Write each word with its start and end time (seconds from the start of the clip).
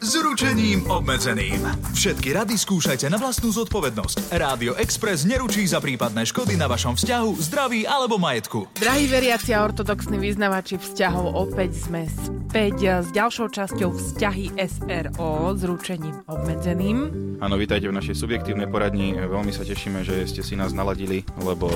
s 0.00 0.12
ručením 0.20 0.84
obmedzeným. 0.90 1.64
Všetky 1.96 2.36
rady 2.36 2.60
skúšajte 2.60 3.08
na 3.08 3.16
vlastnú 3.16 3.48
zodpovednosť. 3.48 4.36
Rádio 4.36 4.76
Express 4.76 5.24
neručí 5.24 5.64
za 5.64 5.80
prípadné 5.80 6.28
škody 6.28 6.60
na 6.60 6.68
vašom 6.68 7.00
vzťahu, 7.00 7.30
zdraví 7.40 7.88
alebo 7.88 8.20
majetku. 8.20 8.68
Drahí 8.76 9.08
veriaci 9.08 9.56
a 9.56 9.64
ortodoxní 9.64 10.20
vyznavači 10.20 10.76
vzťahov, 10.76 11.32
opäť 11.32 11.88
sme 11.88 12.04
späť 12.08 13.04
s 13.04 13.08
ďalšou 13.12 13.48
časťou 13.48 13.90
vzťahy 13.96 14.56
SRO 14.60 15.56
s 15.56 15.60
ručením 15.64 16.20
obmedzeným. 16.28 16.98
Áno, 17.40 17.56
vítajte 17.60 17.88
v 17.88 17.96
našej 17.96 18.16
subjektívnej 18.16 18.68
poradni. 18.68 19.16
Veľmi 19.16 19.52
sa 19.52 19.64
tešíme, 19.64 20.04
že 20.04 20.24
ste 20.24 20.40
si 20.40 20.56
nás 20.56 20.72
naladili, 20.72 21.24
lebo 21.40 21.68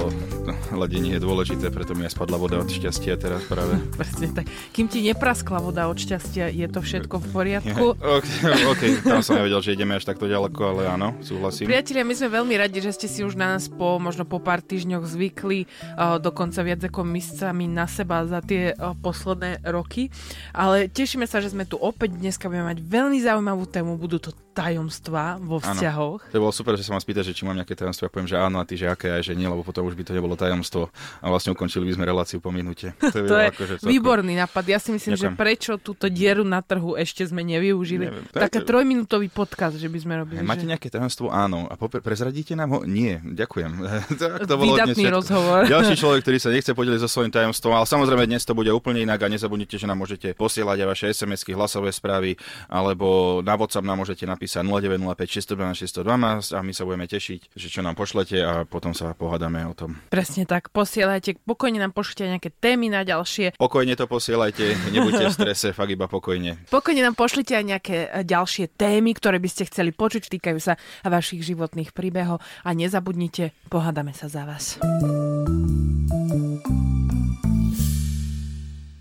ladenie 0.72 1.16
je 1.16 1.24
dôležité, 1.24 1.68
preto 1.68 1.92
mi 1.92 2.08
aj 2.08 2.16
spadla 2.16 2.40
voda 2.40 2.56
od 2.60 2.68
šťastia 2.68 3.16
teraz 3.20 3.44
práve. 3.44 3.76
Presne 3.96 4.32
tak. 4.32 4.48
Kým 4.72 4.88
ti 4.88 5.04
nepraskla 5.04 5.60
voda 5.60 5.88
od 5.88 6.00
šťastia, 6.00 6.48
je 6.48 6.66
to 6.68 6.80
všetko 6.80 7.16
v 7.20 7.26
poriadku. 7.28 7.86
OK, 8.00 8.19
OK, 8.72 9.02
tam 9.04 9.20
som 9.24 9.36
nevedel, 9.38 9.60
že 9.64 9.74
ideme 9.74 9.96
až 9.96 10.04
takto 10.08 10.28
ďaleko, 10.28 10.60
ale 10.76 10.82
áno, 10.88 11.16
súhlasím. 11.24 11.68
Priatelia, 11.68 12.04
my 12.04 12.14
sme 12.16 12.28
veľmi 12.40 12.54
radi, 12.56 12.78
že 12.80 12.94
ste 12.94 13.08
si 13.08 13.20
už 13.24 13.36
na 13.36 13.56
nás 13.56 13.68
po 13.68 13.96
možno 13.96 14.28
po 14.28 14.38
pár 14.38 14.60
týždňoch 14.60 15.04
zvykli, 15.04 15.66
uh, 15.66 16.16
dokonca 16.20 16.60
viac 16.62 16.80
ako 16.84 17.00
my 17.04 17.20
sami 17.20 17.66
na 17.66 17.88
seba 17.88 18.24
za 18.24 18.40
tie 18.44 18.72
uh, 18.74 18.96
posledné 18.98 19.64
roky. 19.68 20.12
Ale 20.52 20.90
tešíme 20.90 21.24
sa, 21.24 21.40
že 21.40 21.52
sme 21.52 21.64
tu 21.64 21.80
opäť. 21.80 22.16
Dneska 22.16 22.48
budeme 22.50 22.72
mať 22.72 22.78
veľmi 22.84 23.18
zaujímavú 23.20 23.64
tému. 23.68 23.96
Budú 23.96 24.20
to 24.20 24.34
tajomstvá 24.60 25.40
vo 25.40 25.56
vzťahoch. 25.58 26.28
To 26.28 26.38
bolo 26.38 26.52
super, 26.52 26.76
že 26.76 26.84
sa 26.84 26.92
ma 26.92 27.00
spýta, 27.00 27.20
že 27.20 27.32
či 27.32 27.42
mám 27.42 27.56
nejaké 27.56 27.72
tajomstvo. 27.72 28.04
Ja 28.04 28.12
poviem, 28.12 28.28
že 28.28 28.36
áno, 28.36 28.60
a 28.60 28.64
ty, 28.64 28.76
že 28.76 28.86
aké 28.86 29.08
aj, 29.10 29.22
že 29.22 29.32
nie, 29.32 29.44
lebo 29.44 29.64
potom 29.64 29.82
už 29.82 29.96
by 29.96 30.04
to 30.04 30.12
nebolo 30.12 30.36
tajomstvo. 30.36 30.92
A 31.18 31.26
vlastne 31.26 31.50
ukončili 31.50 31.84
by 31.84 31.96
sme 31.96 32.04
reláciu 32.04 32.38
po 32.38 32.50
minúte. 32.50 32.92
To, 33.10 33.26
To 33.26 33.36
je 33.36 33.46
akože 33.48 33.74
celkom- 33.80 33.90
výborný 33.90 34.32
nápad. 34.36 34.64
Ja 34.66 34.78
si 34.78 34.90
myslím, 34.90 35.14
že 35.14 35.26
Ďakujem. 35.26 35.36
prečo 35.36 35.72
túto 35.76 36.06
dieru 36.06 36.44
na 36.44 36.60
trhu 36.60 36.94
ešte 36.94 37.24
sme 37.24 37.42
nevyužili. 37.42 38.06
Neviem. 38.06 38.24
Také 38.28 38.60
Tak- 38.60 38.68
trojminútový 38.68 39.28
podcast, 39.28 39.74
že 39.74 39.88
by 39.88 39.98
sme 39.98 40.12
robili. 40.18 40.38
Máte 40.40 40.62
že... 40.62 40.70
nejaké 40.70 40.88
tajomstvo? 40.88 41.28
Áno. 41.28 41.66
A 41.66 41.74
popr- 41.74 41.98
prezradíte 42.00 42.52
nám 42.52 42.70
ho? 42.70 42.80
Nie. 42.84 43.18
Ďakujem. 43.22 43.70
Tak 44.20 44.44
to 44.44 44.54
bolo 44.54 44.76
Výdatný 44.76 45.00
dnes 45.00 45.14
rozhovor. 45.14 45.64
Ďalší 45.64 45.94
človek, 46.02 46.20
ktorý 46.20 46.38
sa 46.38 46.50
nechce 46.50 46.70
podeliť 46.70 47.00
so 47.00 47.08
svojím 47.08 47.30
tajomstvom, 47.30 47.72
ale 47.72 47.86
samozrejme 47.86 48.24
dnes 48.26 48.42
to 48.42 48.52
bude 48.52 48.68
úplne 48.68 49.00
inak 49.00 49.16
a 49.16 49.28
nezabudnite, 49.28 49.74
že 49.74 49.86
nám 49.86 49.96
môžete 49.96 50.34
posielať 50.34 50.76
aj 50.76 50.88
vaše 50.88 51.06
SMS-ky, 51.08 51.52
hlasové 51.52 51.88
správy, 51.88 52.36
alebo 52.66 53.06
na 53.40 53.54
WhatsApp 53.54 53.82
nám 53.82 53.98
môžete 53.98 54.24
napísať 54.24 54.49
0905 54.58 55.54
612 55.54 55.86
612 55.86 56.56
a 56.56 56.58
my 56.66 56.72
sa 56.74 56.82
budeme 56.82 57.06
tešiť, 57.06 57.54
že 57.54 57.66
čo 57.70 57.80
nám 57.86 57.94
pošlete 57.94 58.36
a 58.42 58.52
potom 58.66 58.90
sa 58.90 59.14
pohádame 59.14 59.62
o 59.68 59.74
tom. 59.76 60.02
Presne 60.10 60.48
tak, 60.48 60.74
posielajte, 60.74 61.38
pokojne 61.46 61.78
nám 61.78 61.94
pošlite 61.94 62.26
nejaké 62.26 62.50
témy 62.50 62.90
na 62.90 63.06
ďalšie. 63.06 63.54
Pokojne 63.54 63.94
to 63.94 64.10
posielajte, 64.10 64.90
nebuďte 64.90 65.30
v 65.30 65.34
strese, 65.34 65.68
fakt 65.78 65.92
iba 65.92 66.10
pokojne. 66.10 66.66
Pokojne 66.72 67.06
nám 67.06 67.14
pošlite 67.14 67.54
aj 67.54 67.64
nejaké 67.64 67.96
e, 68.10 68.26
ďalšie 68.26 68.74
témy, 68.74 69.14
ktoré 69.14 69.38
by 69.38 69.48
ste 69.52 69.68
chceli 69.70 69.94
počuť, 69.94 70.26
týkajú 70.26 70.58
sa 70.58 70.74
vašich 71.06 71.44
životných 71.44 71.94
príbehov 71.94 72.42
a 72.64 72.70
nezabudnite, 72.72 73.54
pohádame 73.68 74.16
sa 74.16 74.26
za 74.26 74.42
vás. 74.48 74.80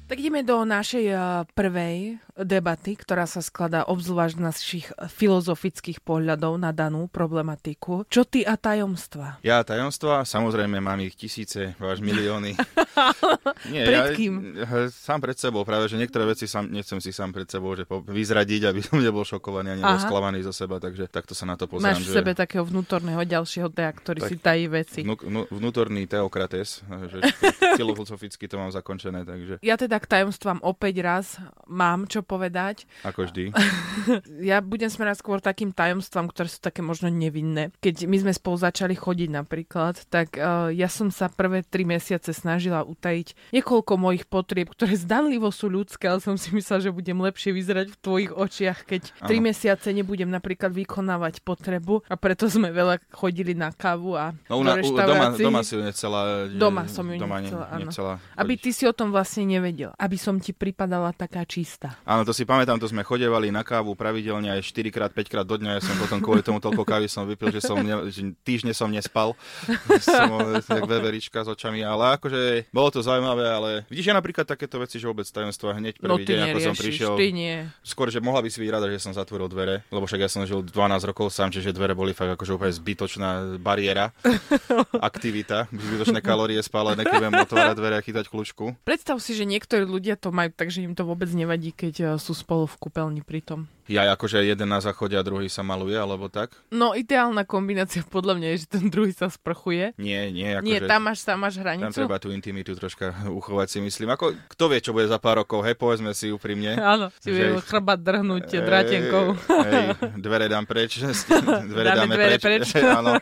Tak 0.09 0.17
ideme 0.17 0.41
do 0.41 0.65
našej 0.65 1.05
eh, 1.05 1.21
prvej 1.53 2.17
debaty, 2.33 2.95
ktorá 2.97 3.27
sa 3.27 3.43
skladá 3.43 3.85
obzvlášť 3.85 4.33
z 4.33 4.41
našich 4.41 4.85
filozofických 4.95 6.01
pohľadov 6.01 6.57
na 6.57 6.71
danú 6.71 7.05
problematiku. 7.11 8.07
Čo 8.09 8.23
ty 8.23 8.47
a 8.47 8.55
tajomstva? 8.55 9.37
Ja 9.45 9.61
tajomstva, 9.61 10.23
samozrejme 10.23 10.79
mám 10.79 10.97
ich 11.03 11.13
tisíce, 11.13 11.75
až 11.77 11.99
milióny. 11.99 12.55
Nie, 13.73 13.83
Pred 13.85 13.99
ja, 13.99 14.03
kým? 14.15 14.33
ja, 14.55 14.87
Sám 14.89 15.19
pred 15.19 15.35
sebou, 15.35 15.67
práve, 15.67 15.91
že 15.91 15.99
niektoré 15.99 16.23
veci 16.25 16.47
sám, 16.47 16.71
nechcem 16.71 16.97
si 17.03 17.11
sám 17.11 17.35
pred 17.35 17.45
sebou 17.45 17.75
že 17.75 17.83
vyzradiť, 17.85 18.71
aby 18.71 18.79
som 18.81 18.97
nebol 19.03 19.27
šokovaný 19.27 19.75
a 19.75 19.77
nebol 19.77 19.97
Aha. 19.99 20.05
sklamaný 20.07 20.41
zo 20.47 20.55
seba, 20.55 20.79
takže 20.79 21.11
takto 21.11 21.35
sa 21.35 21.43
na 21.43 21.59
to 21.59 21.67
pozerám. 21.67 21.99
Máš 21.99 22.07
v 22.07 22.09
že 22.09 22.17
sebe 22.23 22.31
takého 22.33 22.63
vnútorného 22.63 23.19
ďalšieho 23.19 23.67
tea, 23.69 23.91
ktorý 23.91 24.19
Tak. 24.23 24.29
si 24.31 24.35
tají 24.39 24.63
veci. 24.71 24.99
vnú, 25.03 25.19
vnú, 25.19 25.41
vnútorný 25.51 26.07
teokrates, 26.07 26.81
že 26.87 27.19
filozoficky 27.79 28.47
to 28.47 28.55
mám 28.55 28.71
zakončené, 28.71 29.27
takže 29.27 29.59
Ja 29.59 29.75
teda 29.75 29.98
k 29.99 30.09
tajomstvám 30.09 30.63
opäť 30.63 30.95
raz 31.03 31.25
mám 31.67 32.07
čo 32.07 32.23
povedať. 32.23 32.87
ako 33.03 33.27
vždy. 33.27 33.43
Ja 34.39 34.63
budem 34.63 34.87
smerať 34.89 35.21
skôr 35.21 35.43
takým 35.43 35.75
tajomstvám, 35.75 36.31
ktoré 36.31 36.47
sú 36.49 36.63
také 36.63 36.79
možno 36.79 37.11
nevinné. 37.11 37.69
Keď 37.83 38.07
my 38.07 38.17
sme 38.25 38.31
spolu 38.33 38.57
začali 38.57 38.95
chodiť 38.95 39.29
napríklad, 39.29 40.07
tak 40.07 40.39
uh, 40.39 40.71
ja 40.71 40.87
som 40.87 41.11
sa 41.11 41.27
prvé 41.29 41.61
tri 41.61 41.83
mesiace 41.83 42.31
snažila 42.31 42.81
utajiť 42.87 43.51
niekoľko 43.53 43.93
mojich 43.99 44.25
potrieb, 44.25 44.71
ktoré 44.71 44.95
zdanlivo 44.95 45.51
sú 45.51 45.67
ľudské, 45.69 46.07
ale 46.09 46.23
som 46.23 46.39
si 46.39 46.55
myslela, 46.55 46.89
že 46.89 46.95
budem 46.95 47.19
lepšie 47.19 47.51
vyzerať 47.53 47.87
v 47.93 47.97
tvojich 48.01 48.31
očiach, 48.33 48.79
keď 48.87 49.01
tri 49.27 49.37
Áno. 49.37 49.45
mesiace 49.51 49.91
nebudem 49.91 50.31
napríklad 50.31 50.71
vykonávať 50.73 51.43
potrebu 51.43 52.01
a 52.07 52.15
preto 52.15 52.47
sme 52.47 52.71
veľa 52.71 53.03
chodili 53.11 53.53
na 53.53 53.69
kávu 53.69 54.15
a 54.15 54.31
No, 54.49 54.57
una, 54.63 54.73
u, 54.79 54.95
doma, 54.95 55.35
doma 55.35 55.61
si 55.61 55.75
ju 55.75 55.81
nechcela. 55.83 56.47
Doma 56.49 56.87
som 56.87 57.05
ju 57.05 57.19
doma 57.19 57.43
nechcela, 57.43 57.65
áno. 57.69 57.89
nechcela 57.91 58.13
Aby 58.33 58.53
ty 58.57 58.69
si 58.73 58.87
o 58.87 58.93
tom 58.95 59.11
vlastne 59.11 59.45
nevedel. 59.45 59.88
Aby 59.95 60.17
som 60.19 60.37
ti 60.37 60.51
pripadala 60.51 61.15
taká 61.15 61.45
čistá. 61.47 61.97
Áno, 62.05 62.27
to 62.27 62.35
si 62.35 62.43
pamätám, 62.43 62.77
to 62.77 62.89
sme 62.89 63.01
chodevali 63.01 63.49
na 63.49 63.63
kávu 63.65 63.95
pravidelne 63.95 64.53
aj 64.53 64.67
4 64.69 64.93
krát, 64.93 65.11
5 65.13 65.31
krát 65.31 65.45
do 65.47 65.55
dňa. 65.55 65.79
Ja 65.79 65.81
som 65.81 65.95
potom 65.97 66.19
kvôli 66.19 66.43
tomu 66.45 66.59
toľko 66.59 66.83
kávy 66.85 67.07
som 67.09 67.25
vypil, 67.25 67.49
že 67.49 67.61
som 67.63 67.79
ne, 67.79 68.11
že 68.11 68.35
týždne 68.43 68.75
som 68.75 68.91
nespal. 68.91 69.33
som 70.05 70.29
jak 70.53 70.85
veverička 70.85 71.41
s 71.43 71.49
očami, 71.49 71.81
ale 71.81 72.19
akože 72.19 72.69
bolo 72.69 72.89
to 72.93 72.99
zaujímavé, 73.01 73.45
ale 73.47 73.69
vidíš, 73.87 74.11
ja 74.11 74.15
napríklad 74.15 74.45
takéto 74.45 74.77
veci, 74.81 74.99
že 75.01 75.07
vôbec 75.07 75.25
tajomstva 75.25 75.77
hneď 75.77 76.01
No 76.01 76.15
prvý 76.15 76.25
ty 76.25 76.35
deň, 76.35 76.39
ako 76.49 76.59
som 76.59 76.73
neriešiš, 76.75 76.83
prišiel. 76.85 77.13
ty 77.17 77.27
nie. 77.31 77.55
Skôr, 77.81 78.07
že 78.09 78.19
mohla 78.19 78.43
by 78.43 78.49
si 78.51 78.59
byť 78.61 78.69
rada, 78.69 78.87
že 78.89 78.99
som 79.01 79.13
zatvoril 79.15 79.47
dvere, 79.49 79.85
lebo 79.89 80.05
však 80.05 80.19
ja 80.21 80.29
som 80.29 80.43
žil 80.45 80.61
12 80.65 81.09
rokov 81.09 81.31
sám, 81.31 81.49
čiže 81.53 81.73
dvere 81.73 81.93
boli 81.93 82.11
fakt 82.13 82.35
akože 82.37 82.51
úplne 82.55 82.73
zbytočná 82.73 83.59
bariéra, 83.61 84.11
aktivita, 85.09 85.69
zbytočné 85.71 86.19
kalórie 86.19 86.59
spálené, 86.61 87.05
keď 87.05 87.15
budem 87.19 87.35
otvárať 87.45 87.75
dvere 87.77 87.95
a 87.99 88.01
chytať 88.03 88.25
kľúčku. 88.27 88.65
Predstav 88.83 89.17
si, 89.21 89.35
že 89.35 89.45
niektorí 89.79 89.95
ľudia 89.95 90.19
to 90.19 90.35
majú 90.35 90.51
tak, 90.51 90.67
že 90.75 90.83
im 90.83 90.91
to 90.91 91.07
vôbec 91.07 91.31
nevadí, 91.31 91.71
keď 91.71 91.95
eh, 92.03 92.07
sú 92.19 92.35
spolu 92.35 92.67
v 92.67 92.75
kúpeľni 92.83 93.23
pritom. 93.23 93.71
Ja 93.89 94.05
akože 94.09 94.39
jeden 94.39 94.69
na 94.69 94.77
záchode 94.77 95.17
a 95.17 95.21
druhý 95.21 95.49
sa 95.49 95.59
maluje, 95.59 95.97
alebo 95.97 96.29
tak? 96.29 96.53
No 96.69 96.93
ideálna 96.93 97.41
kombinácia 97.41 98.05
podľa 98.05 98.37
mňa 98.37 98.47
je, 98.47 98.57
že 98.59 98.67
ten 98.69 98.85
druhý 98.85 99.09
sa 99.09 99.27
sprchuje. 99.27 99.97
Nie, 99.97 100.29
nie, 100.29 100.53
akože... 100.53 100.63
Nie, 100.63 100.77
tam 100.81 101.01
máš, 101.03 101.25
tam 101.25 101.41
máš 101.41 101.57
Tam 101.57 101.65
hranicu. 101.65 101.97
treba 101.97 102.15
tú 102.15 102.29
intimitu 102.29 102.71
troška 102.71 103.17
uchovať 103.41 103.67
si 103.67 103.79
myslím. 103.81 104.13
Ako, 104.13 104.31
kto 104.47 104.63
vie, 104.67 104.79
čo 104.79 104.93
bude 104.93 105.05
za 105.05 105.17
pár 105.17 105.41
rokov, 105.41 105.61
hej, 105.63 105.73
povedzme 105.73 106.13
si 106.13 106.29
úprimne. 106.29 106.77
Áno, 106.93 107.09
si 107.17 107.33
Že- 107.33 107.65
chrbať 107.65 107.99
drhnúť 107.99 108.45
drátenkou. 108.59 109.25
Hej, 109.65 109.85
dvere 110.15 110.45
dám 110.45 110.63
preč. 110.63 111.01
Dvere 111.01 111.89
Dáme 111.89 111.97
dáme, 111.99 112.13
dvere 112.13 112.37
preč. 112.37 112.69
preč. 112.69 112.85
Áno. 112.85 113.17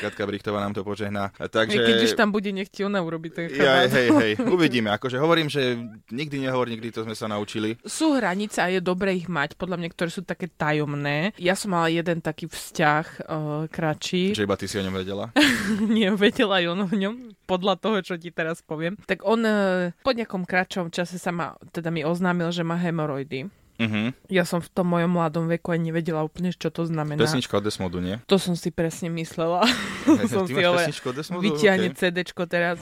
Katka 0.00 0.22
Brichtová 0.24 0.58
nám 0.58 0.72
to 0.72 0.82
požehná. 0.82 1.30
Takže... 1.38 1.76
Hej, 1.76 1.86
keď 1.86 1.96
už 2.02 2.12
tam 2.14 2.28
bude, 2.30 2.50
nech 2.50 2.66
ti 2.66 2.82
ona 2.82 2.98
urobi 2.98 3.30
ten 3.30 3.46
Ja, 3.48 3.86
chrbát. 3.86 3.92
hej, 3.92 4.08
hej, 4.10 4.32
uvidíme. 4.44 4.90
Akože 4.90 5.16
hovorím, 5.16 5.46
že 5.46 5.78
nikdy 6.10 6.40
nehovor, 6.40 6.66
nikdy 6.66 6.90
to 6.90 7.02
sme 7.02 7.12
sa 7.12 7.26
naučili. 7.26 7.78
Sú 7.80 8.12
hranice 8.12 8.58
a 8.58 8.68
je 8.68 8.80
dobre 8.80 9.14
ich 9.14 9.26
mať, 9.26 9.54
podľa 9.54 9.76
mňa, 9.76 9.83
ktoré 9.88 10.10
sú 10.12 10.22
také 10.22 10.48
tajomné. 10.48 11.32
Ja 11.40 11.58
som 11.58 11.74
mala 11.74 11.90
jeden 11.90 12.20
taký 12.20 12.48
vzťah 12.48 13.06
uh, 13.24 13.64
kratší. 13.68 14.36
Že 14.36 14.46
iba 14.46 14.56
ty 14.58 14.66
si 14.68 14.76
o 14.78 14.84
ňom 14.84 14.94
vedela. 14.94 15.30
Nie, 15.94 16.12
vedela 16.14 16.60
aj 16.60 16.66
on 16.70 16.80
o 16.86 16.90
ňom, 16.92 17.14
podľa 17.44 17.74
toho, 17.80 17.98
čo 18.04 18.14
ti 18.16 18.30
teraz 18.30 18.60
poviem. 18.60 19.00
Tak 19.04 19.24
on 19.24 19.44
uh, 19.44 19.90
po 20.04 20.12
nejakom 20.12 20.44
kratšom 20.48 20.92
čase 20.92 21.16
sa 21.20 21.32
ma, 21.32 21.56
teda 21.72 21.88
mi 21.92 22.04
oznámil, 22.04 22.52
že 22.52 22.62
má 22.62 22.76
hemoroidy. 22.78 23.48
Uh-huh. 23.74 24.14
Ja 24.30 24.46
som 24.46 24.62
v 24.62 24.70
tom 24.70 24.86
mojom 24.86 25.18
mladom 25.18 25.50
veku 25.50 25.74
aj 25.74 25.82
nevedela 25.82 26.22
úplne, 26.22 26.54
čo 26.54 26.70
to 26.70 26.86
znamená. 26.86 27.18
Pesnička 27.18 27.58
od 27.58 27.66
Desmodu, 27.66 27.98
nie? 27.98 28.22
To 28.30 28.38
som 28.38 28.54
si 28.54 28.70
presne 28.70 29.10
myslela. 29.10 29.66
som 30.30 30.46
Ty 30.46 30.50
si 30.50 30.54
máš 30.54 30.62
ale 30.62 30.78
pesničku 30.86 31.06
od 31.10 31.16
Desmodu? 31.18 31.42
vyťahne 31.42 31.88
Okay. 31.90 31.98
CDčko 31.98 32.42
teraz. 32.46 32.78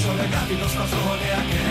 človek, 0.00 0.30
aby 0.32 0.54
dostal 0.56 0.86
z 0.88 0.92
toho 0.96 1.12
nejaké 1.20 1.69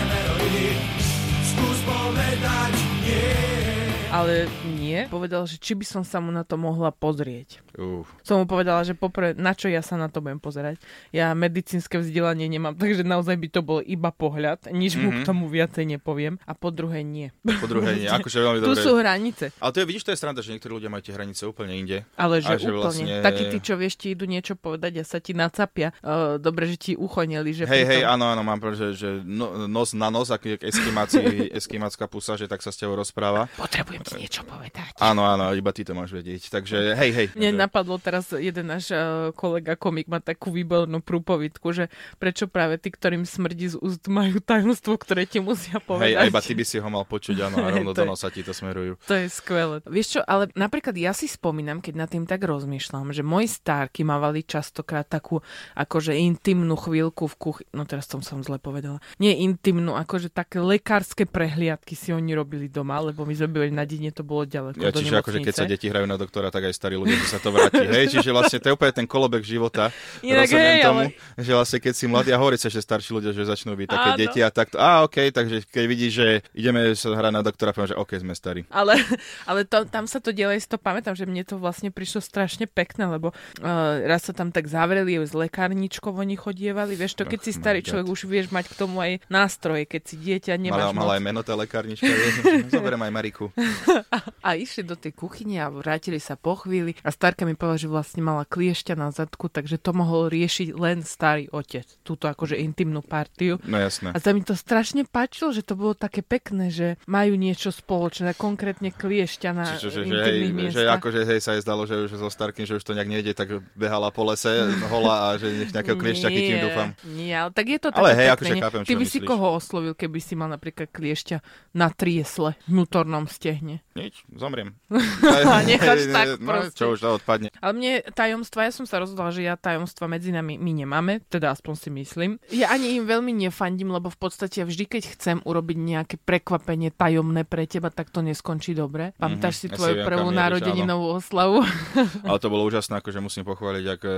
Ale 4.20 4.44
nie, 4.76 5.08
povedal, 5.08 5.48
že 5.48 5.56
či 5.56 5.72
by 5.72 5.86
som 5.88 6.02
sa 6.04 6.20
mu 6.20 6.28
na 6.28 6.44
to 6.44 6.60
mohla 6.60 6.92
pozrieť. 6.92 7.64
Uh. 7.72 8.04
Som 8.20 8.44
mu 8.44 8.44
povedala, 8.44 8.84
že 8.84 8.92
poprvé, 8.92 9.32
na 9.32 9.56
čo 9.56 9.72
ja 9.72 9.80
sa 9.80 9.96
na 9.96 10.12
to 10.12 10.20
budem 10.20 10.36
pozerať. 10.36 10.76
Ja 11.08 11.32
medicínske 11.32 11.96
vzdelanie 11.96 12.44
nemám, 12.44 12.76
takže 12.80 13.00
naozaj 13.00 13.40
by 13.40 13.48
to 13.48 13.60
bol 13.64 13.80
iba 13.80 14.12
pohľad. 14.12 14.68
Nič 14.68 15.00
mm-hmm. 15.00 15.08
mu 15.08 15.10
k 15.16 15.20
tomu 15.24 15.44
viacej 15.48 15.96
nepoviem. 15.96 16.36
A 16.44 16.52
po 16.52 16.68
druhé 16.68 17.00
nie. 17.00 17.32
Po 17.40 17.64
druhé 17.64 17.96
nie, 17.96 18.12
akože 18.20 18.44
veľmi 18.44 18.58
Tu 18.60 18.76
dobre. 18.76 18.84
sú 18.84 18.92
hranice. 19.00 19.44
Ale 19.56 19.70
to 19.72 19.78
je, 19.80 19.86
vidíš, 19.88 20.04
to 20.04 20.12
je 20.12 20.20
stranda, 20.20 20.44
že 20.44 20.52
niektorí 20.52 20.76
ľudia 20.76 20.92
majú 20.92 21.00
tie 21.00 21.16
hranice 21.16 21.42
úplne 21.48 21.72
inde. 21.80 22.04
Ale 22.20 22.44
že, 22.44 22.60
že 22.60 22.68
úplne. 22.68 22.84
vlastne- 22.84 23.24
Takí 23.24 23.42
tí, 23.48 23.58
čo 23.64 23.80
vieš, 23.80 23.96
ti 23.96 24.12
idú 24.12 24.28
niečo 24.28 24.52
povedať 24.52 25.00
a 25.00 25.02
sa 25.08 25.16
ti 25.16 25.32
nacapia. 25.32 25.96
Uh, 26.04 26.36
dobre, 26.36 26.68
že 26.68 26.76
ti 26.76 26.92
ucho 26.92 27.24
nelíže. 27.24 27.64
Hej, 27.64 27.88
pri 27.88 27.90
hej, 27.96 28.02
áno, 28.04 28.28
áno, 28.36 28.44
mám 28.44 28.60
že, 28.76 28.92
že 28.92 29.08
no, 29.24 29.64
nos 29.64 29.96
na 29.96 30.12
nos, 30.12 30.28
eskimáci, 30.28 31.16
eskimácka 31.58 32.04
pusa, 32.04 32.36
že 32.36 32.44
tak 32.44 32.60
sa 32.60 32.68
s 32.68 32.76
tebou 32.76 33.00
rozpráva. 33.00 33.48
Potrebujem 33.56 34.09
niečo 34.16 34.42
povedať. 34.46 34.96
Áno, 34.98 35.26
áno, 35.26 35.52
iba 35.52 35.70
ty 35.74 35.86
to 35.86 35.92
máš 35.94 36.14
vedieť. 36.14 36.50
Takže 36.50 36.94
hej, 36.96 37.10
hej. 37.12 37.26
Mne 37.36 37.66
napadlo 37.66 38.00
teraz 38.00 38.30
jeden 38.34 38.70
náš 38.70 38.90
uh, 38.90 39.30
kolega 39.36 39.74
komik 39.76 40.10
má 40.10 40.18
takú 40.18 40.50
výbornú 40.50 41.02
prúpovidku, 41.04 41.70
že 41.70 41.92
prečo 42.16 42.50
práve 42.50 42.80
tí, 42.80 42.90
ktorým 42.90 43.22
smrdí 43.26 43.74
z 43.74 43.76
úst, 43.78 44.06
majú 44.10 44.42
tajomstvo, 44.42 44.96
ktoré 44.98 45.28
ti 45.28 45.38
musia 45.38 45.78
Hej, 45.78 45.86
povedať. 45.86 46.16
a 46.18 46.28
iba 46.28 46.40
ty 46.40 46.52
by 46.56 46.64
si 46.64 46.76
ho 46.80 46.88
mal 46.88 47.04
počuť, 47.04 47.36
áno, 47.46 47.56
a 47.62 47.68
rovno 47.74 47.92
To 47.92 48.02
do 48.02 48.14
nosa 48.14 48.32
ti 48.32 48.40
to 48.42 48.50
smerujú. 48.50 48.96
To 49.06 49.14
je 49.14 49.26
skvelé. 49.30 49.82
Vieš 49.86 50.18
čo, 50.18 50.20
ale 50.24 50.50
napríklad 50.56 50.94
ja 50.96 51.14
si 51.14 51.30
spomínam, 51.30 51.78
keď 51.82 51.94
nad 51.94 52.08
tým 52.10 52.24
tak 52.24 52.42
rozmýšľam, 52.42 53.12
že 53.14 53.22
moji 53.22 53.46
stárky 53.50 54.02
mávali 54.02 54.42
častokrát 54.42 55.06
takú 55.06 55.42
akože 55.76 56.16
intimnú 56.16 56.74
chvíľku 56.74 57.26
v 57.30 57.34
kuchyni. 57.38 57.70
No 57.74 57.86
teraz 57.86 58.06
som 58.10 58.22
som 58.22 58.42
zle 58.42 58.58
povedala. 58.62 59.02
Nie 59.18 59.36
intimnú, 59.38 59.96
akože 59.96 60.30
také 60.32 60.58
lekárske 60.62 61.26
prehliadky 61.26 61.94
si 61.98 62.14
oni 62.14 62.32
robili 62.34 62.70
doma, 62.70 63.00
lebo 63.02 63.26
my 63.26 63.34
sme 63.34 63.48
boli 63.50 63.70
na 63.74 63.84
dedine, 64.00 64.16
to 64.16 64.24
bolo 64.24 64.48
ďaleko 64.48 64.80
Ja, 64.80 64.88
do 64.88 65.04
čiže 65.04 65.20
akože 65.20 65.38
keď 65.44 65.54
sa 65.54 65.64
deti 65.68 65.92
hrajú 65.92 66.08
na 66.08 66.16
doktora, 66.16 66.48
tak 66.48 66.64
aj 66.64 66.72
starí 66.72 66.96
ľudia 66.96 67.20
si 67.20 67.28
sa 67.28 67.36
to 67.36 67.52
vráti. 67.52 67.84
Hej, 67.84 68.16
čiže 68.16 68.32
vlastne 68.32 68.56
to 68.56 68.72
je 68.72 68.74
úplne 68.74 68.92
ten 68.96 69.04
kolobek 69.04 69.44
života. 69.44 69.92
Inak 70.24 70.48
hej, 70.48 70.80
tomu, 70.80 71.12
ale- 71.12 71.12
že 71.36 71.52
vlastne 71.52 71.78
keď 71.84 71.92
si 71.92 72.04
mladý, 72.08 72.32
a 72.32 72.40
hovorí 72.40 72.56
sa, 72.56 72.72
že 72.72 72.80
starší 72.80 73.12
ľudia, 73.20 73.36
že 73.36 73.44
začnú 73.44 73.76
byť 73.76 73.88
také 73.92 74.10
Áno. 74.16 74.18
deti 74.18 74.40
a 74.40 74.48
takto. 74.48 74.80
Á, 74.80 75.04
OK, 75.04 75.28
takže 75.28 75.68
keď 75.68 75.84
vidíš, 75.84 76.12
že 76.16 76.26
ideme 76.56 76.96
sa 76.96 77.12
hrať 77.12 77.32
na 77.36 77.42
doktora, 77.44 77.76
poviem, 77.76 77.92
že 77.92 77.98
OK, 78.00 78.16
sme 78.16 78.32
starí. 78.32 78.64
Ale, 78.72 78.96
ale 79.44 79.68
to, 79.68 79.84
tam 79.84 80.08
sa 80.08 80.16
to 80.24 80.32
ďalej, 80.32 80.64
si 80.64 80.68
to 80.72 80.80
pamätám, 80.80 81.12
že 81.12 81.28
mne 81.28 81.44
to 81.44 81.60
vlastne 81.60 81.92
prišlo 81.92 82.24
strašne 82.24 82.64
pekné, 82.64 83.04
lebo 83.04 83.36
uh, 83.36 83.66
raz 84.08 84.24
sa 84.24 84.32
tam 84.32 84.48
tak 84.48 84.64
zavreli, 84.70 85.20
s 85.20 85.36
lekárničkou 85.36 86.14
oni 86.16 86.38
chodievali, 86.38 86.96
vieš 86.96 87.18
to, 87.18 87.28
keď 87.28 87.40
si 87.44 87.50
Oh 87.50 87.56
my 87.58 87.60
starý 87.60 87.80
God. 87.82 87.88
človek, 87.92 88.06
už 88.08 88.20
vieš 88.30 88.46
mať 88.54 88.70
k 88.70 88.74
tomu 88.78 89.02
aj 89.02 89.12
nástroje, 89.26 89.84
keď 89.84 90.02
si 90.06 90.14
dieťa 90.16 90.54
nemáš 90.56 90.94
Mala, 90.94 90.94
mala 90.94 91.12
aj 91.18 91.22
meno 91.26 91.40
tá 91.42 91.52
lekárnička, 91.58 92.06
vieš, 92.06 92.70
zoberiem 92.70 93.02
aj 93.02 93.12
Mariku. 93.12 93.50
A 94.46 94.56
išli 94.56 94.82
do 94.82 94.96
tej 94.96 95.12
kuchyne 95.12 95.60
a 95.60 95.68
vrátili 95.68 96.16
sa 96.16 96.34
po 96.34 96.56
chvíli 96.56 96.96
a 97.04 97.12
starka 97.12 97.44
mi 97.44 97.54
povedala, 97.54 97.76
že 97.78 97.88
vlastne 97.88 98.22
mala 98.24 98.48
kliešťa 98.48 98.94
na 98.96 99.12
zadku, 99.12 99.52
takže 99.52 99.76
to 99.76 99.92
mohol 99.92 100.32
riešiť 100.32 100.72
len 100.74 101.04
starý 101.04 101.52
otec, 101.52 101.84
túto 102.02 102.24
akože 102.26 102.56
intimnú 102.56 103.04
partiu. 103.04 103.60
No 103.68 103.76
jasné. 103.76 104.10
A 104.10 104.18
sa 104.18 104.32
mi 104.32 104.40
to 104.40 104.56
strašne 104.56 105.04
páčilo, 105.04 105.52
že 105.52 105.62
to 105.62 105.76
bolo 105.76 105.92
také 105.92 106.24
pekné, 106.24 106.72
že 106.72 106.96
majú 107.04 107.36
niečo 107.36 107.68
spoločné, 107.70 108.32
konkrétne 108.34 108.90
kliešťa 108.90 109.50
na 109.52 109.64
Čiže, 109.76 109.88
že, 109.92 110.00
že, 110.08 110.16
hej, 110.16 110.36
intimných 110.40 110.72
že 110.72 110.80
miestach. 110.80 110.96
akože 110.98 111.20
hej, 111.28 111.40
sa 111.44 111.50
jej 111.54 111.62
zdalo, 111.62 111.82
že 111.84 111.94
už 112.00 112.10
so 112.16 112.28
Starkým, 112.32 112.64
že 112.64 112.74
už 112.74 112.84
to 112.84 112.96
nejak 112.96 113.10
nejde, 113.12 113.32
tak 113.36 113.48
behala 113.76 114.08
po 114.08 114.24
lese 114.24 114.50
hola 114.88 115.30
a 115.30 115.36
že 115.36 115.52
nech 115.52 115.70
nejakého 115.70 116.00
kliešťa 116.02 116.28
chytím, 116.32 116.58
dúfam. 116.64 116.88
Nie, 117.06 117.44
ale 117.44 117.50
tak 117.52 117.66
je 117.68 117.78
to 117.78 117.88
Ale 117.92 118.10
také 118.10 118.18
hej, 118.18 118.26
pekné, 118.26 118.34
akože 118.34 118.54
chápem, 118.64 118.80
Ty 118.82 118.94
by 118.96 119.04
si 119.04 119.18
myslíš. 119.20 119.28
koho 119.28 119.46
oslovil, 119.52 119.92
keby 119.94 120.18
si 120.18 120.34
mal 120.34 120.48
napríklad 120.48 120.88
kliešťa 120.90 121.36
na 121.76 121.88
triesle, 121.92 122.56
vnútornom 122.66 123.28
stehne? 123.28 123.69
Nič, 123.94 124.26
zomriem. 124.34 124.74
A 125.54 125.62
necháš 125.64 126.10
tak 126.10 126.42
no, 126.42 126.50
proste. 126.50 126.76
čo 126.76 126.84
už 126.92 126.98
to 127.00 127.08
odpadne. 127.16 127.48
Ale 127.62 127.72
mne 127.72 127.92
tajomstva, 128.12 128.66
ja 128.68 128.72
som 128.74 128.84
sa 128.84 128.98
rozhodla, 129.00 129.30
že 129.30 129.46
ja 129.46 129.54
tajomstva 129.54 130.10
medzi 130.10 130.34
nami 130.34 130.58
my 130.58 130.72
nemáme, 130.84 131.22
teda 131.30 131.54
aspoň 131.54 131.74
si 131.78 131.88
myslím. 131.94 132.30
Ja 132.50 132.74
ani 132.74 132.98
im 132.98 133.06
veľmi 133.06 133.30
nefandím, 133.32 133.94
lebo 133.94 134.10
v 134.10 134.18
podstate 134.18 134.66
vždy, 134.66 134.84
keď 134.90 135.02
chcem 135.14 135.36
urobiť 135.46 135.76
nejaké 135.78 136.16
prekvapenie 136.20 136.90
tajomné 136.90 137.46
pre 137.46 137.64
teba, 137.70 137.88
tak 137.94 138.10
to 138.10 138.20
neskončí 138.20 138.74
dobre. 138.74 139.14
Pamätáš 139.16 139.62
si 139.62 139.70
Mhm, 139.70 139.72
ja 139.72 139.76
si 139.76 139.78
tvoju 139.78 139.94
viem, 139.94 140.06
prvú 140.06 140.28
narodeninovú 140.32 141.06
oslavu? 141.20 141.58
Ale 142.28 142.38
to 142.40 142.48
bolo 142.48 142.66
úžasné, 142.66 142.98
akože 142.98 143.20
musím 143.22 143.44
pochváliť, 143.46 143.84
ak 143.86 144.00
e, 144.02 144.12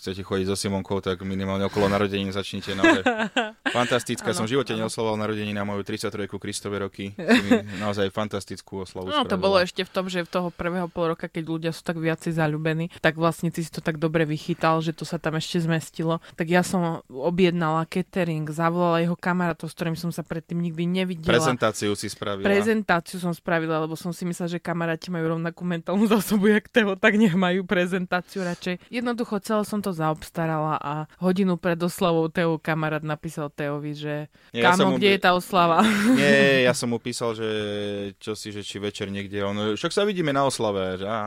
chcete 0.00 0.22
chodiť 0.24 0.46
so 0.48 0.56
Simonkou, 0.56 0.98
tak 1.04 1.22
minimálne 1.22 1.66
okolo 1.68 1.86
narodenín 1.86 2.32
začnite. 2.32 2.72
Naozaj 2.74 3.02
fantastická. 3.76 4.30
Som 4.32 4.48
v 4.48 4.58
živote 4.58 4.72
neoslavoval 4.74 5.20
narodeniny 5.20 5.54
na 5.54 5.66
moju 5.66 5.84
33. 5.84 6.30
Kristove 6.30 6.80
roky. 6.80 7.12
Naozaj 7.82 8.14
fantastickú 8.14 8.87
oslavu 8.88 9.12
No 9.12 9.28
to 9.28 9.36
bolo 9.36 9.60
ešte 9.60 9.84
v 9.84 9.90
tom, 9.92 10.08
že 10.08 10.24
v 10.24 10.30
toho 10.32 10.48
prvého 10.48 10.88
pol 10.88 11.12
roka, 11.12 11.28
keď 11.28 11.44
ľudia 11.44 11.70
sú 11.76 11.84
tak 11.84 12.00
viacej 12.00 12.32
zalúbení, 12.32 12.88
tak 13.04 13.20
vlastne 13.20 13.52
ty 13.52 13.60
si 13.60 13.68
to 13.68 13.84
tak 13.84 14.00
dobre 14.00 14.24
vychytal, 14.24 14.80
že 14.80 14.96
to 14.96 15.04
sa 15.04 15.20
tam 15.20 15.36
ešte 15.36 15.60
zmestilo. 15.60 16.24
Tak 16.34 16.48
ja 16.48 16.64
som 16.64 17.04
objednala 17.08 17.84
catering, 17.84 18.48
zavolala 18.48 19.04
jeho 19.04 19.14
kamarátov, 19.14 19.68
s 19.68 19.74
ktorým 19.76 19.96
som 19.98 20.08
sa 20.08 20.24
predtým 20.24 20.58
nikdy 20.58 20.88
nevidela. 20.88 21.36
Prezentáciu 21.36 21.92
si 21.92 22.08
spravila. 22.08 22.46
Prezentáciu 22.46 23.20
som 23.20 23.32
spravila, 23.36 23.84
lebo 23.84 23.98
som 23.98 24.10
si 24.10 24.24
myslela, 24.24 24.48
že 24.48 24.60
kamaráti 24.62 25.12
majú 25.12 25.36
rovnakú 25.36 25.62
mentálnu 25.66 26.08
zásobu, 26.08 26.48
jak 26.48 26.70
Teo, 26.72 26.96
tak 26.96 27.20
nech 27.20 27.34
majú 27.34 27.68
prezentáciu 27.68 28.46
radšej. 28.46 28.80
Jednoducho 28.88 29.36
celé 29.42 29.62
som 29.66 29.82
to 29.82 29.92
zaobstarala 29.92 30.78
a 30.78 30.94
hodinu 31.20 31.58
pred 31.60 31.76
oslavou 31.78 32.30
Teo 32.30 32.56
kamarát 32.56 33.02
napísal 33.02 33.50
Teovi, 33.50 33.92
že 33.92 34.14
Nie, 34.54 34.64
ja 34.64 34.72
som 34.72 34.88
kámo, 34.88 34.90
mu- 34.94 34.98
kde 34.98 35.10
je 35.14 35.20
tá 35.20 35.30
oslava? 35.34 35.82
Nie, 36.14 36.64
ja 36.64 36.72
som 36.72 36.88
mu 36.88 36.98
písal, 36.98 37.34
že 37.34 37.48
čo 38.18 38.32
si, 38.32 38.54
že 38.54 38.62
či 38.62 38.77
večer 38.78 39.10
niekde. 39.12 39.42
On, 39.44 39.54
však 39.74 39.92
sa 39.92 40.02
vidíme 40.06 40.32
na 40.32 40.46
oslave. 40.46 41.02
Že, 41.02 41.06
á, 41.06 41.20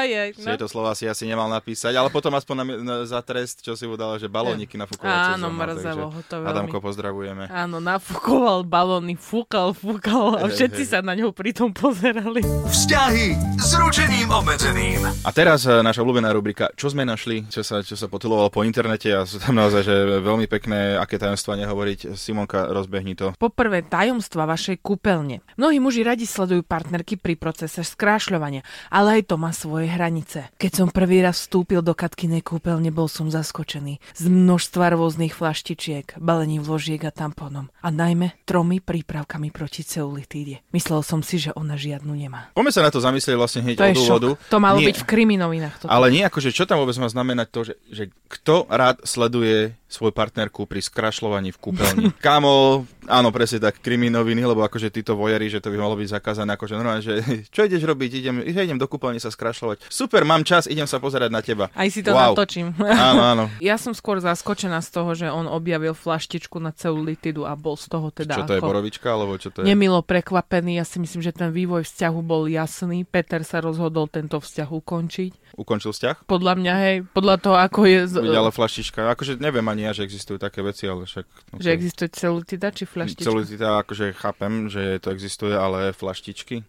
Ej, 0.00 0.38
no. 0.40 0.54
Tieto 0.54 0.70
slova 0.70 0.94
si 0.96 1.04
asi 1.04 1.26
nemal 1.28 1.50
napísať, 1.50 1.92
ale 1.92 2.08
potom 2.08 2.32
aspoň 2.32 2.54
na, 2.56 2.64
na, 2.64 2.94
za 3.04 3.20
trest, 3.20 3.60
čo 3.60 3.76
si 3.76 3.84
mu 3.84 3.98
dala, 3.98 4.16
že 4.16 4.30
balóniky 4.30 4.78
nafúkovacie 4.78 5.36
Áno, 5.36 5.52
mrzelo 5.52 6.08
ho 6.08 6.20
to 6.24 6.36
veľmi. 6.40 6.48
Adamko, 6.48 6.76
pozdravujeme. 6.78 7.44
Áno, 7.50 7.82
nafúkoval 7.82 8.64
balóny, 8.64 9.18
fúkal, 9.18 9.74
fúkal 9.76 10.40
a 10.40 10.48
všetci 10.48 10.82
sa 10.88 11.04
na 11.04 11.12
ňo 11.18 11.34
pritom 11.34 11.74
pozerali. 11.74 12.40
Vzťahy 12.70 13.26
s 13.58 13.70
ručením 13.76 14.30
obmedzeným. 14.30 15.02
A 15.26 15.30
teraz 15.34 15.66
e, 15.66 15.82
naša 15.82 16.00
obľúbená 16.06 16.30
rubrika 16.32 16.72
Čo 16.78 16.94
sme 16.94 17.04
našli, 17.04 17.44
čo 17.50 17.66
sa, 17.66 17.82
čo 17.84 17.98
sa 17.98 18.06
potulovalo 18.06 18.48
po 18.48 18.62
internete 18.62 19.12
a 19.12 19.26
sú 19.26 19.42
tam 19.42 19.58
naozaj 19.58 19.82
že 19.84 19.96
veľmi 20.22 20.46
pekné, 20.46 20.96
aké 20.96 21.18
tajomstvá 21.18 21.58
nehovoriť. 21.60 22.14
Simonka, 22.14 22.70
rozbehni 22.70 23.18
to. 23.18 23.34
Poprvé, 23.36 23.82
tajomstva 23.84 24.46
vašej 24.46 24.80
kúpeľne. 24.80 25.42
Mnohí 25.58 25.82
muži 25.82 26.06
radi 26.06 26.24
sledujú 26.24 26.59
partnerky 26.62 27.16
pri 27.16 27.36
procese 27.36 27.82
skrášľovania, 27.82 28.62
ale 28.88 29.20
aj 29.20 29.30
to 29.30 29.36
má 29.36 29.50
svoje 29.50 29.88
hranice. 29.88 30.48
Keď 30.56 30.72
som 30.72 30.88
prvý 30.88 31.20
raz 31.20 31.40
vstúpil 31.42 31.80
do 31.80 31.92
Katkinej 31.92 32.44
kúpeľne, 32.44 32.90
bol 32.90 33.06
som 33.06 33.28
zaskočený 33.28 34.00
z 34.14 34.24
množstva 34.26 34.92
rôznych 34.94 35.32
flaštičiek, 35.32 36.16
balení 36.18 36.58
vložiek 36.58 37.00
a 37.04 37.12
tampónom. 37.12 37.68
A 37.80 37.88
najmä 37.88 38.36
tromi 38.44 38.78
prípravkami 38.78 39.50
proti 39.50 39.82
ceulitíde. 39.82 40.60
Myslel 40.70 41.00
som 41.00 41.20
si, 41.20 41.40
že 41.40 41.50
ona 41.54 41.74
žiadnu 41.74 42.12
nemá. 42.12 42.52
Poďme 42.52 42.72
sa 42.72 42.84
na 42.84 42.90
to 42.92 43.00
zamyslieť 43.00 43.36
vlastne 43.36 43.60
hneď 43.64 43.76
To 43.76 43.84
od 43.84 43.98
úvodu. 43.98 44.28
šok. 44.36 44.50
To 44.52 44.58
malo 44.60 44.78
Nie. 44.78 44.88
byť 44.92 44.96
v 45.00 45.08
kriminovinách. 45.08 45.74
Toto. 45.80 45.90
Ale 45.90 46.12
nie 46.12 46.22
akože, 46.22 46.52
čo 46.52 46.68
tam 46.68 46.82
vôbec 46.82 46.96
má 47.00 47.08
znamenať 47.08 47.48
to, 47.50 47.60
že, 47.64 47.74
že 47.88 48.04
kto 48.28 48.68
rád 48.68 49.00
sleduje 49.02 49.74
svoju 49.90 50.14
partnerku 50.14 50.70
pri 50.70 50.78
skrašľovaní 50.78 51.50
v 51.50 51.58
kúpeľni. 51.58 52.06
Kámo, 52.24 52.86
áno, 53.10 53.28
presne 53.34 53.58
tak, 53.58 53.82
kriminoviny, 53.82 54.46
lebo 54.46 54.62
akože 54.62 54.94
títo 54.94 55.18
vojery, 55.18 55.50
že 55.50 55.58
to 55.58 55.74
by 55.74 55.76
malo 55.82 55.98
byť 55.98 56.08
zakázané, 56.14 56.54
akože 56.54 56.74
normálne, 56.78 57.02
že 57.02 57.18
čo 57.54 57.66
ideš 57.66 57.82
robiť, 57.82 58.10
idem, 58.22 58.36
idem 58.46 58.78
do 58.78 58.86
kúpeľne 58.86 59.18
sa 59.18 59.34
skrašľovať. 59.34 59.90
Super, 59.90 60.22
mám 60.22 60.46
čas, 60.46 60.70
idem 60.70 60.86
sa 60.86 61.02
pozerať 61.02 61.30
na 61.34 61.42
teba. 61.42 61.66
Aj 61.74 61.88
si 61.90 62.06
to 62.06 62.14
wow. 62.14 62.32
natočím. 62.32 62.72
Áno, 63.10 63.22
áno. 63.26 63.44
Ja 63.58 63.80
som 63.80 63.96
skôr 63.96 64.20
zaskočená 64.22 64.78
z 64.84 64.90
toho, 64.92 65.10
že 65.16 65.26
on 65.32 65.48
objavil 65.48 65.96
flaštičku 65.96 66.62
na 66.62 66.70
ceulitidu 66.70 67.48
a 67.48 67.56
bol 67.56 67.74
z 67.74 67.90
toho 67.90 68.12
teda 68.12 68.38
Čo 68.38 68.42
to 68.46 68.54
je, 68.54 68.60
ako 68.60 68.70
borovička, 68.70 69.08
alebo 69.10 69.34
čo 69.40 69.50
to 69.50 69.64
je? 69.64 69.66
nemilo 69.66 70.04
prekvapený. 70.04 70.78
Ja 70.78 70.84
si 70.84 71.00
myslím, 71.00 71.24
že 71.24 71.32
ten 71.32 71.50
vývoj 71.50 71.86
vzťahu 71.86 72.18
bol 72.20 72.46
jasný. 72.46 73.08
Peter 73.08 73.40
sa 73.42 73.64
rozhodol 73.64 74.06
tento 74.12 74.36
vzťah 74.36 74.68
ukončiť. 74.68 75.56
Ukončil 75.56 75.90
vzťah? 75.96 76.28
Podľa 76.28 76.52
mňa, 76.60 76.74
hej, 76.86 76.96
podľa 77.10 77.36
toho, 77.40 77.56
ako 77.56 77.80
je... 77.88 77.98
Z... 78.06 78.14
Ale 78.22 78.52
flaštička. 78.52 79.10
Akože 79.16 79.40
neviem 79.40 79.64
ani 79.66 79.79
ja, 79.82 79.90
že 79.96 80.04
existujú 80.04 80.36
také 80.36 80.60
veci, 80.60 80.84
ale 80.84 81.08
však... 81.08 81.26
Že 81.56 81.70
existuje 81.72 82.08
celulitida 82.12 82.68
či 82.72 82.84
flaštička? 82.84 83.24
Celulitida, 83.24 83.68
akože 83.80 84.12
chápem, 84.16 84.68
že 84.68 85.00
to 85.00 85.08
existuje, 85.12 85.54
ale 85.56 85.96
flaštičky. 85.96 86.62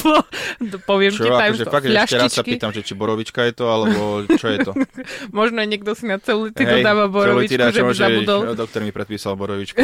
Poviem 0.90 1.12
ti 1.12 1.24
Čo, 1.24 1.34
akože 1.34 1.64
tajomstvo. 1.64 1.72
fakt, 1.72 1.84
že 1.88 1.96
ešte 1.96 2.18
raz 2.20 2.30
sa 2.32 2.44
pýtam, 2.44 2.70
že 2.70 2.82
či 2.84 2.92
borovička 2.94 3.40
je 3.48 3.52
to, 3.56 3.66
alebo 3.68 4.24
čo 4.36 4.46
je 4.52 4.58
to? 4.62 4.72
Možno 5.38 5.64
niekto 5.64 5.96
si 5.96 6.04
na 6.06 6.20
celulitidu 6.20 6.84
dáva 6.84 7.08
borovičku, 7.08 7.56
celulitida, 7.56 7.72
že 7.72 7.82
by 7.82 7.94
zabudol. 7.94 8.40
doktor 8.62 8.80
mi 8.84 8.92
predpísal 8.92 9.34
borovičku. 9.34 9.80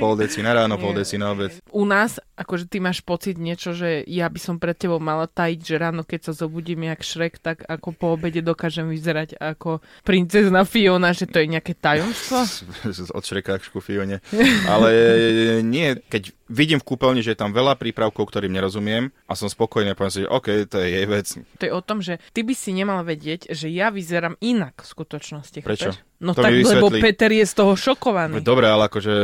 Pol 0.00 0.16
deci 0.16 0.40
na 0.40 0.56
ráno, 0.56 0.80
pol 0.80 0.96
deci 0.96 1.20
na 1.20 1.36
obed. 1.36 1.52
u 1.70 1.84
nás, 1.84 2.16
akože 2.34 2.64
ty 2.66 2.80
máš 2.80 3.04
pocit 3.04 3.36
niečo, 3.36 3.76
že 3.76 4.00
ja 4.08 4.32
by 4.32 4.40
som 4.40 4.56
pred 4.56 4.72
tebou 4.72 4.96
mala 4.96 5.28
tajiť, 5.28 5.60
že 5.60 5.74
ráno, 5.76 6.02
keď 6.08 6.30
sa 6.30 6.32
zobudím 6.32 6.88
jak 6.88 7.04
Šrek, 7.04 7.36
tak 7.36 7.68
ako 7.68 7.92
po 7.92 8.06
obede 8.16 8.40
dokážem 8.40 8.88
vyzerať 8.88 9.36
ako 9.36 9.84
princezna 10.02 10.64
Fiona, 10.64 11.12
že 11.12 11.28
to 11.28 11.44
je 11.44 11.52
nejaké 11.52 11.76
tajomstvo? 11.76 12.48
Od 13.18 13.24
Šreka 13.24 13.60
k 13.60 13.68
Fione. 13.78 14.24
Ale 14.64 14.88
nie, 15.74 16.00
keď 16.08 16.32
vidím 16.50 16.82
v 16.82 16.88
kúpeľni, 16.96 17.22
že 17.22 17.36
je 17.36 17.40
tam 17.44 17.54
veľa 17.54 17.78
prípravkov, 17.78 18.26
ktorým 18.26 18.50
nerozumiem 18.50 19.14
a 19.30 19.38
som 19.38 19.46
spokojný 19.46 19.92
a 19.92 19.98
poviem 19.98 20.10
si, 20.12 20.20
že 20.24 20.28
OK, 20.32 20.66
to 20.66 20.82
je 20.82 20.88
jej 20.88 21.06
vec. 21.06 21.26
To 21.60 21.64
je 21.68 21.72
o 21.72 21.82
tom, 21.84 22.02
že 22.02 22.18
ty 22.34 22.42
by 22.42 22.54
si 22.56 22.74
nemal 22.74 23.06
vedieť, 23.06 23.52
že 23.52 23.70
ja 23.70 23.92
vyzerám 23.94 24.34
inak 24.42 24.82
v 24.82 24.88
skutočnosti. 24.88 25.58
Prečo? 25.62 25.94
Chápeš? 25.94 26.10
No 26.20 26.36
To 26.36 26.44
tak, 26.44 26.52
lebo. 26.52 26.92
Peter 26.92 27.32
je 27.32 27.48
z 27.48 27.54
toho 27.56 27.72
šokovaný. 27.80 28.44
Dobre, 28.44 28.68
ale 28.68 28.92
akože 28.92 29.14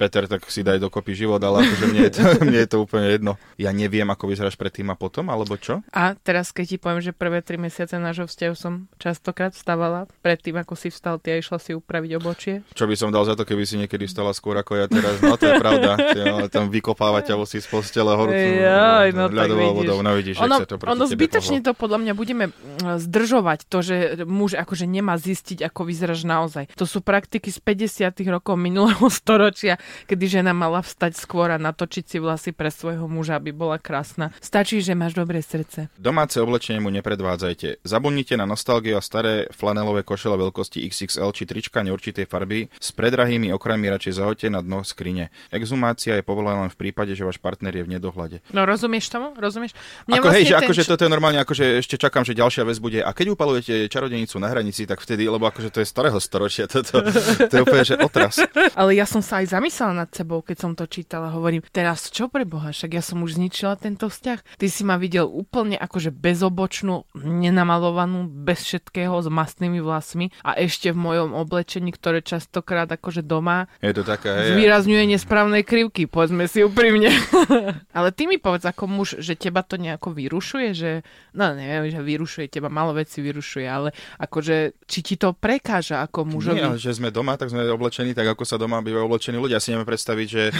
Peter, 0.00 0.24
tak 0.26 0.46
si 0.50 0.62
daj 0.62 0.82
dokopy 0.82 1.14
život, 1.14 1.40
ale 1.42 1.66
akože 1.66 1.84
mne 1.90 2.02
je 2.06 2.12
to, 2.12 2.22
mne 2.48 2.58
je 2.62 2.68
to 2.68 2.78
úplne 2.82 3.06
jedno. 3.10 3.32
Ja 3.56 3.70
neviem, 3.72 4.06
ako 4.10 4.30
vyzeráš 4.30 4.58
predtým 4.58 4.90
a 4.92 4.96
potom, 4.98 5.30
alebo 5.32 5.56
čo? 5.56 5.80
A 5.94 6.14
teraz, 6.18 6.52
keď 6.52 6.64
ti 6.74 6.76
poviem, 6.76 7.02
že 7.02 7.16
prvé 7.16 7.40
tri 7.40 7.56
mesiace 7.56 7.96
nášho 7.96 8.28
vzťahu 8.28 8.54
som 8.54 8.90
častokrát 9.00 9.54
vstávala, 9.54 10.10
predtým 10.20 10.58
ako 10.60 10.74
si 10.74 10.92
vstal 10.92 11.18
ty 11.22 11.34
a 11.34 11.40
išla 11.40 11.58
si 11.58 11.72
upraviť 11.72 12.10
obočie. 12.18 12.54
Čo 12.74 12.84
by 12.90 12.94
som 12.94 13.08
dal 13.10 13.24
za 13.24 13.38
to, 13.38 13.48
keby 13.48 13.64
si 13.64 13.80
niekedy 13.80 14.04
stala 14.10 14.34
skôr 14.36 14.58
ako 14.58 14.76
ja 14.76 14.86
teraz? 14.86 15.18
No 15.22 15.38
to 15.38 15.48
je 15.48 15.56
pravda. 15.56 15.98
Ale 16.16 16.48
tam 16.52 16.68
vykopávať 16.68 17.32
ťa 17.32 17.34
si 17.46 17.58
z 17.62 17.68
postele 17.70 18.12
horúcu 18.12 18.46
Jaj, 18.66 19.08
no 19.14 19.30
tak 19.30 19.50
vidíš. 19.52 19.76
vodou. 19.76 19.98
No 20.02 20.10
vidíš, 20.18 20.36
ono, 20.42 20.56
to 20.66 20.76
ono 20.82 21.04
zbytočne 21.06 21.58
pohlo. 21.62 21.66
to 21.70 21.72
podľa 21.78 21.98
mňa 22.02 22.12
budeme 22.16 22.44
mm, 22.50 22.98
zdržovať 23.06 23.58
to, 23.70 23.78
že 23.84 23.96
muž 24.26 24.58
akože 24.58 24.84
nemá 24.88 25.14
zistiť, 25.16 25.62
ako 25.66 25.80
vyzeráš 25.86 26.26
naozaj. 26.26 26.72
To 26.74 26.84
sú 26.84 27.00
praktiky 27.00 27.48
z 27.52 27.58
50 27.62 28.16
rokov 28.32 28.58
minulého 28.58 29.06
storočia, 29.18 29.78
kedy 30.16 30.40
žena 30.40 30.56
mala 30.56 30.80
vstať 30.80 31.12
skôr 31.12 31.52
a 31.52 31.60
natočiť 31.60 32.04
si 32.08 32.16
vlasy 32.16 32.56
pre 32.56 32.72
svojho 32.72 33.04
muža, 33.04 33.36
aby 33.36 33.52
bola 33.52 33.76
krásna. 33.76 34.32
Stačí, 34.40 34.80
že 34.80 34.96
máš 34.96 35.12
dobré 35.12 35.44
srdce. 35.44 35.92
Domáce 36.00 36.40
oblečenie 36.40 36.80
mu 36.80 36.88
nepredvádzajte. 36.88 37.84
Zabudnite 37.84 38.40
na 38.40 38.48
nostalgiu 38.48 38.96
a 38.96 39.04
staré 39.04 39.44
flanelové 39.52 40.08
košele 40.08 40.40
veľkosti 40.40 40.88
XXL 40.88 41.36
či 41.36 41.44
trička 41.44 41.84
neurčitej 41.84 42.24
farby. 42.24 42.72
S 42.80 42.96
predrahými 42.96 43.52
okrajmi 43.52 43.92
radšej 43.92 44.16
zahoďte 44.16 44.48
na 44.56 44.64
dno 44.64 44.80
skrine. 44.88 45.28
Exhumácia 45.52 46.16
je 46.16 46.24
povolená 46.24 46.64
len 46.64 46.72
v 46.72 46.80
prípade, 46.80 47.12
že 47.12 47.20
váš 47.20 47.36
partner 47.36 47.76
je 47.76 47.84
v 47.84 48.00
nedohľade. 48.00 48.40
No 48.56 48.64
rozumieš 48.64 49.12
tomu? 49.12 49.36
Rozumieš? 49.36 49.76
Mne 50.08 50.24
Ako 50.24 50.32
hej, 50.32 50.48
že 50.48 50.56
ten 50.56 50.64
akože 50.64 50.82
toto 50.88 51.04
je 51.04 51.12
normálne, 51.12 51.44
akože 51.44 51.84
ešte 51.84 52.00
čakám, 52.00 52.24
že 52.24 52.32
ďalšia 52.32 52.64
vec 52.64 52.80
bude. 52.80 53.04
A 53.04 53.12
keď 53.12 53.36
upalujete 53.36 53.84
čarodenicu 53.92 54.40
na 54.40 54.48
hranici, 54.48 54.88
tak 54.88 55.04
vtedy, 55.04 55.28
lebo 55.28 55.44
akože 55.44 55.68
to 55.68 55.84
je 55.84 55.86
starého 55.92 56.16
storočia, 56.16 56.64
toto, 56.64 57.04
to 57.52 57.52
je 57.52 57.60
úplne, 57.60 57.84
že 57.84 58.00
otras. 58.00 58.40
Ale 58.72 58.96
ja 58.96 59.04
som 59.04 59.20
sa 59.20 59.44
aj 59.44 59.52
zamyslela 59.52 59.92
nad 59.96 60.12
sebou, 60.12 60.44
keď 60.44 60.56
som 60.60 60.72
to 60.76 60.84
čítala. 60.84 61.32
Hovorím, 61.32 61.64
teraz 61.72 62.12
čo 62.12 62.28
pre 62.28 62.44
Boha, 62.44 62.70
však 62.70 62.92
ja 62.92 63.00
som 63.00 63.24
už 63.24 63.40
zničila 63.40 63.80
tento 63.80 64.12
vzťah. 64.12 64.60
Ty 64.60 64.66
si 64.68 64.82
ma 64.84 65.00
videl 65.00 65.24
úplne 65.24 65.80
akože 65.80 66.12
bezobočnú, 66.12 67.08
nenamalovanú, 67.16 68.28
bez 68.28 68.68
všetkého, 68.68 69.16
s 69.24 69.28
mastnými 69.32 69.80
vlasmi 69.80 70.28
a 70.44 70.60
ešte 70.60 70.92
v 70.92 70.98
mojom 70.98 71.30
oblečení, 71.32 71.90
ktoré 71.96 72.20
častokrát 72.20 72.90
akože 72.92 73.24
doma 73.24 73.72
Je 73.80 73.96
to 73.96 74.04
taká, 74.04 74.44
hej. 74.44 74.52
zvýrazňuje 74.52 75.16
nesprávne 75.16 75.64
krivky, 75.64 76.04
povedzme 76.04 76.44
si 76.50 76.60
úprimne. 76.60 77.08
Ale 77.96 78.12
ty 78.12 78.28
mi 78.28 78.36
povedz 78.36 78.68
ako 78.68 78.84
muž, 78.90 79.08
že 79.22 79.38
teba 79.38 79.64
to 79.64 79.80
nejako 79.80 80.12
vyrušuje, 80.12 80.68
že, 80.76 80.90
no 81.32 81.54
neviem, 81.56 81.88
že 81.88 82.02
vyrušuje, 82.02 82.52
teba 82.52 82.68
malo 82.68 82.92
veci 82.92 83.22
vyrušuje, 83.22 83.66
ale 83.66 83.94
akože, 84.18 84.84
či 84.84 84.98
ti 85.00 85.14
to 85.16 85.32
prekáža 85.32 86.02
ako 86.02 86.26
mužovi? 86.26 86.60
Nie, 86.60 86.76
že 86.76 86.96
sme 86.96 87.14
doma, 87.14 87.38
tak 87.38 87.52
sme 87.52 87.64
oblečení 87.70 88.12
tak, 88.12 88.26
ako 88.26 88.42
sa 88.42 88.58
doma 88.58 88.82
bývajú 88.82 89.04
oblečení 89.06 89.38
ľudia. 89.38 89.62
Si 89.62 89.70
nevieme 89.70 89.85
predstaviť, 89.86 90.28
že 90.28 90.50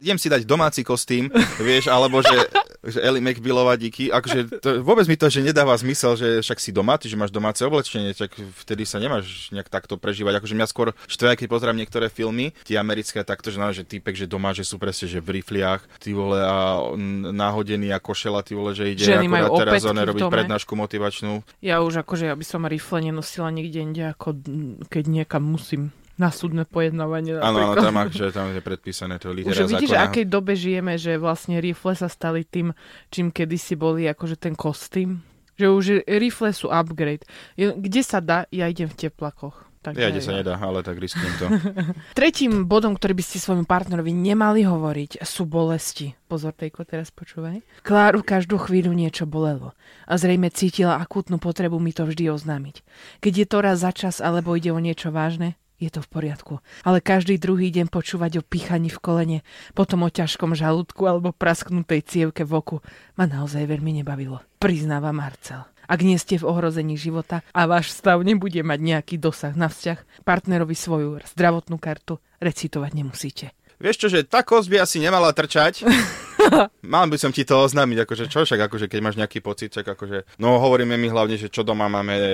idem 0.00 0.16
si 0.16 0.32
dať 0.32 0.48
domáci 0.48 0.80
kostým, 0.80 1.28
vieš, 1.60 1.92
alebo 1.92 2.24
že, 2.24 2.32
že 2.80 3.04
Ellie 3.04 3.20
McBillová 3.20 3.76
díky. 3.76 4.08
Akože 4.08 4.64
to, 4.64 4.80
vôbec 4.80 5.04
mi 5.04 5.20
to, 5.20 5.28
že 5.28 5.44
nedáva 5.44 5.76
zmysel, 5.76 6.16
že 6.16 6.40
však 6.40 6.58
si 6.58 6.72
doma, 6.72 6.96
ty, 6.96 7.12
že 7.12 7.20
máš 7.20 7.30
domáce 7.30 7.60
oblečenie, 7.60 8.16
tak 8.16 8.32
vtedy 8.64 8.88
sa 8.88 8.96
nemáš 8.96 9.52
nejak 9.52 9.68
takto 9.68 10.00
prežívať. 10.00 10.40
Akože 10.40 10.56
mňa 10.56 10.68
skôr 10.72 10.96
štve, 11.04 11.36
keď 11.36 11.46
pozerám 11.52 11.76
niektoré 11.76 12.08
filmy, 12.08 12.56
tie 12.64 12.80
americké, 12.80 13.20
takto, 13.20 13.52
že, 13.52 13.60
no, 13.60 13.68
že 13.70 13.84
týpek, 13.84 14.16
že 14.16 14.24
doma, 14.24 14.56
že 14.56 14.64
sú 14.64 14.80
presne, 14.80 15.06
že 15.06 15.20
v 15.20 15.44
rifliach, 15.44 15.84
ty 16.00 16.16
vole, 16.16 16.40
a 16.40 16.80
on 16.80 17.36
náhodený 17.36 17.92
a 17.92 18.00
košela, 18.00 18.40
ty 18.40 18.56
vole, 18.56 18.72
že 18.72 18.88
ide 18.88 19.04
Ženy 19.04 19.28
akorát 19.28 19.68
teraz 19.68 19.84
v 19.84 20.00
robiť 20.00 20.24
prednášku 20.32 20.72
motivačnú. 20.72 21.44
Ja 21.60 21.84
už 21.84 22.00
akože, 22.00 22.32
ja 22.32 22.36
by 22.36 22.46
som 22.48 22.64
rifle 22.64 23.04
nenosila 23.04 23.52
nikde 23.52 23.78
inde, 23.84 24.04
ako 24.16 24.40
keď 24.88 25.04
niekam 25.12 25.44
musím 25.44 25.92
na 26.20 26.28
súdne 26.28 26.68
pojednávanie. 26.68 27.40
Áno, 27.40 27.72
áno, 27.72 27.80
tam, 27.80 27.96
akože, 27.96 28.28
tam 28.30 28.52
je 28.52 28.60
predpísané 28.60 29.16
to 29.16 29.32
litera 29.36 29.56
Už 29.56 29.72
vidíš, 29.72 29.96
zákona. 29.96 30.04
akej 30.12 30.26
dobe 30.28 30.52
žijeme, 30.52 31.00
že 31.00 31.16
vlastne 31.16 31.56
rifle 31.64 31.96
sa 31.96 32.12
stali 32.12 32.44
tým, 32.44 32.76
čím 33.08 33.32
kedysi 33.32 33.80
boli 33.80 34.04
akože 34.04 34.36
ten 34.36 34.52
kostým. 34.52 35.24
Že 35.56 35.66
už 35.72 35.84
rifle 36.04 36.52
sú 36.52 36.68
upgrade. 36.68 37.24
Kde 37.56 38.00
sa 38.04 38.20
dá, 38.20 38.44
ja 38.52 38.68
idem 38.68 38.88
v 38.88 39.08
teplakoch. 39.08 39.68
Takže 39.80 39.96
Ja, 39.96 40.12
kde 40.12 40.20
sa 40.20 40.36
nedá, 40.36 40.60
ale 40.60 40.84
tak 40.84 41.00
risknem 41.00 41.32
to. 41.40 41.48
Tretím 42.20 42.68
bodom, 42.68 42.92
ktorý 42.92 43.16
by 43.16 43.24
ste 43.24 43.40
svojmu 43.40 43.64
partnerovi 43.64 44.12
nemali 44.12 44.60
hovoriť, 44.68 45.24
sú 45.24 45.48
bolesti. 45.48 46.12
Pozor, 46.28 46.52
Tejko, 46.52 46.84
teraz 46.84 47.08
počúvaj. 47.08 47.64
Kláru 47.80 48.20
každú 48.20 48.60
chvíľu 48.60 48.92
niečo 48.92 49.24
bolelo 49.24 49.72
a 50.04 50.20
zrejme 50.20 50.52
cítila 50.52 51.00
akútnu 51.00 51.40
potrebu 51.40 51.80
mi 51.80 51.96
to 51.96 52.04
vždy 52.04 52.28
oznámiť. 52.28 52.84
Keď 53.24 53.32
je 53.32 53.46
to 53.48 53.58
raz 53.64 53.80
za 53.80 53.92
čas 53.96 54.20
alebo 54.20 54.52
ide 54.52 54.68
o 54.68 54.76
niečo 54.76 55.08
vážne, 55.08 55.56
je 55.80 55.88
to 55.88 56.04
v 56.04 56.08
poriadku. 56.12 56.54
Ale 56.84 57.00
každý 57.00 57.40
druhý 57.40 57.72
deň 57.72 57.88
počúvať 57.88 58.38
o 58.38 58.46
pichaní 58.46 58.92
v 58.92 59.00
kolene, 59.00 59.38
potom 59.72 60.04
o 60.04 60.12
ťažkom 60.12 60.52
žalúdku 60.52 61.08
alebo 61.08 61.32
prasknutej 61.32 62.04
cievke 62.04 62.44
v 62.44 62.52
oku 62.60 62.76
ma 63.16 63.24
naozaj 63.24 63.64
veľmi 63.64 64.04
nebavilo. 64.04 64.44
Priznáva 64.60 65.10
Marcel. 65.10 65.64
Ak 65.90 66.06
nie 66.06 66.20
ste 66.20 66.38
v 66.38 66.46
ohrození 66.46 66.94
života 66.94 67.42
a 67.50 67.66
váš 67.66 67.90
stav 67.90 68.22
nebude 68.22 68.62
mať 68.62 68.78
nejaký 68.78 69.18
dosah 69.18 69.56
na 69.58 69.66
vzťah, 69.66 70.22
partnerovi 70.22 70.76
svoju 70.78 71.18
zdravotnú 71.34 71.82
kartu 71.82 72.22
recitovať 72.38 72.92
nemusíte. 72.94 73.46
Vieš 73.80 73.96
čo, 73.96 74.08
že 74.12 74.28
tá 74.28 74.44
kosť 74.44 74.68
by 74.70 74.76
asi 74.84 75.00
nemala 75.00 75.32
trčať. 75.32 75.82
Mal 76.92 77.06
by 77.06 77.16
som 77.16 77.30
ti 77.30 77.42
to 77.42 77.56
oznámiť, 77.56 78.04
akože 78.04 78.24
čo 78.26 78.42
však, 78.42 78.66
akože 78.66 78.86
keď 78.86 79.00
máš 79.00 79.16
nejaký 79.16 79.40
pocit, 79.40 79.70
tak 79.70 79.86
akože, 79.86 80.38
no 80.38 80.58
hovoríme 80.58 80.96
mi 80.96 81.06
hlavne, 81.06 81.36
že 81.36 81.48
čo 81.48 81.62
doma 81.62 81.86
máme 81.86 82.14
e, 82.14 82.24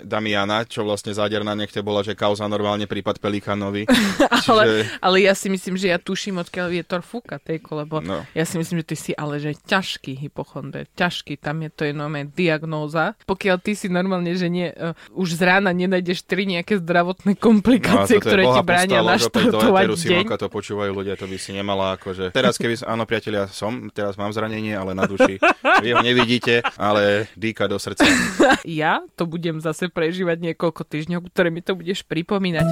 Damiana, 0.00 0.64
čo 0.64 0.82
vlastne 0.82 1.12
záderná 1.12 1.52
nechte 1.52 1.80
bola, 1.80 2.00
že 2.00 2.14
kauza 2.14 2.46
normálne 2.46 2.88
prípad 2.88 3.18
Pelikánovi. 3.18 3.84
Ale, 4.48 4.88
ale 5.04 5.16
ja 5.28 5.36
si 5.36 5.52
myslím, 5.52 5.76
že 5.76 5.92
ja 5.92 6.00
tuším, 6.00 6.40
odkiaľ 6.40 6.72
vietor 6.72 7.04
fúka, 7.04 7.36
tejko, 7.36 7.84
lebo 7.84 8.00
No. 8.00 8.24
ja 8.32 8.44
si 8.48 8.56
myslím, 8.56 8.80
že 8.80 8.94
ty 8.94 8.96
si 8.96 9.12
ale 9.12 9.36
že 9.36 9.52
ťažký 9.52 10.16
hypochondr, 10.16 10.88
ťažký, 10.96 11.36
tam 11.36 11.60
je 11.66 11.68
to 11.68 11.82
je 11.84 11.92
normálne 11.92 12.32
diagnóza. 12.32 13.12
Pokiaľ 13.28 13.56
ty 13.60 13.76
si 13.76 13.92
normálne, 13.92 14.32
že 14.32 14.48
nie, 14.48 14.72
uh, 14.72 14.96
už 15.12 15.36
z 15.36 15.42
rána 15.44 15.74
nenájdeš 15.76 16.24
tri 16.24 16.48
nejaké 16.48 16.80
zdravotné 16.80 17.36
komplikácie, 17.36 18.16
No 18.16 18.24
toto 18.24 18.32
je 18.32 18.32
ktoré 18.32 18.42
ti 18.48 18.62
bránia 18.64 19.00
naštartovať 19.04 19.84
deň. 19.84 19.98
Simonka, 19.98 20.36
to 20.40 20.48
počúvajú 20.48 20.90
ľudia, 20.96 21.14
to 21.18 21.28
by 21.28 21.36
si 21.36 21.50
nemala 21.52 21.98
akože... 22.00 22.32
Teraz 22.32 22.56
keby, 22.56 22.80
áno 22.88 23.04
priatelia, 23.18 23.50
som, 23.50 23.90
teraz 23.90 24.14
mám 24.14 24.30
zranenie, 24.30 24.78
ale 24.78 24.94
na 24.94 25.02
duši. 25.02 25.42
Vy 25.82 25.90
ho 25.90 25.98
nevidíte, 26.06 26.62
ale 26.78 27.26
dýka 27.34 27.66
do 27.66 27.74
srdca. 27.74 28.06
Ja 28.62 29.02
to 29.18 29.26
budem 29.26 29.58
zase 29.58 29.90
prežívať 29.90 30.38
niekoľko 30.38 30.86
týždňov, 30.86 31.34
ktoré 31.34 31.50
mi 31.50 31.66
to 31.66 31.74
budeš 31.74 32.06
pripomínať. 32.06 32.68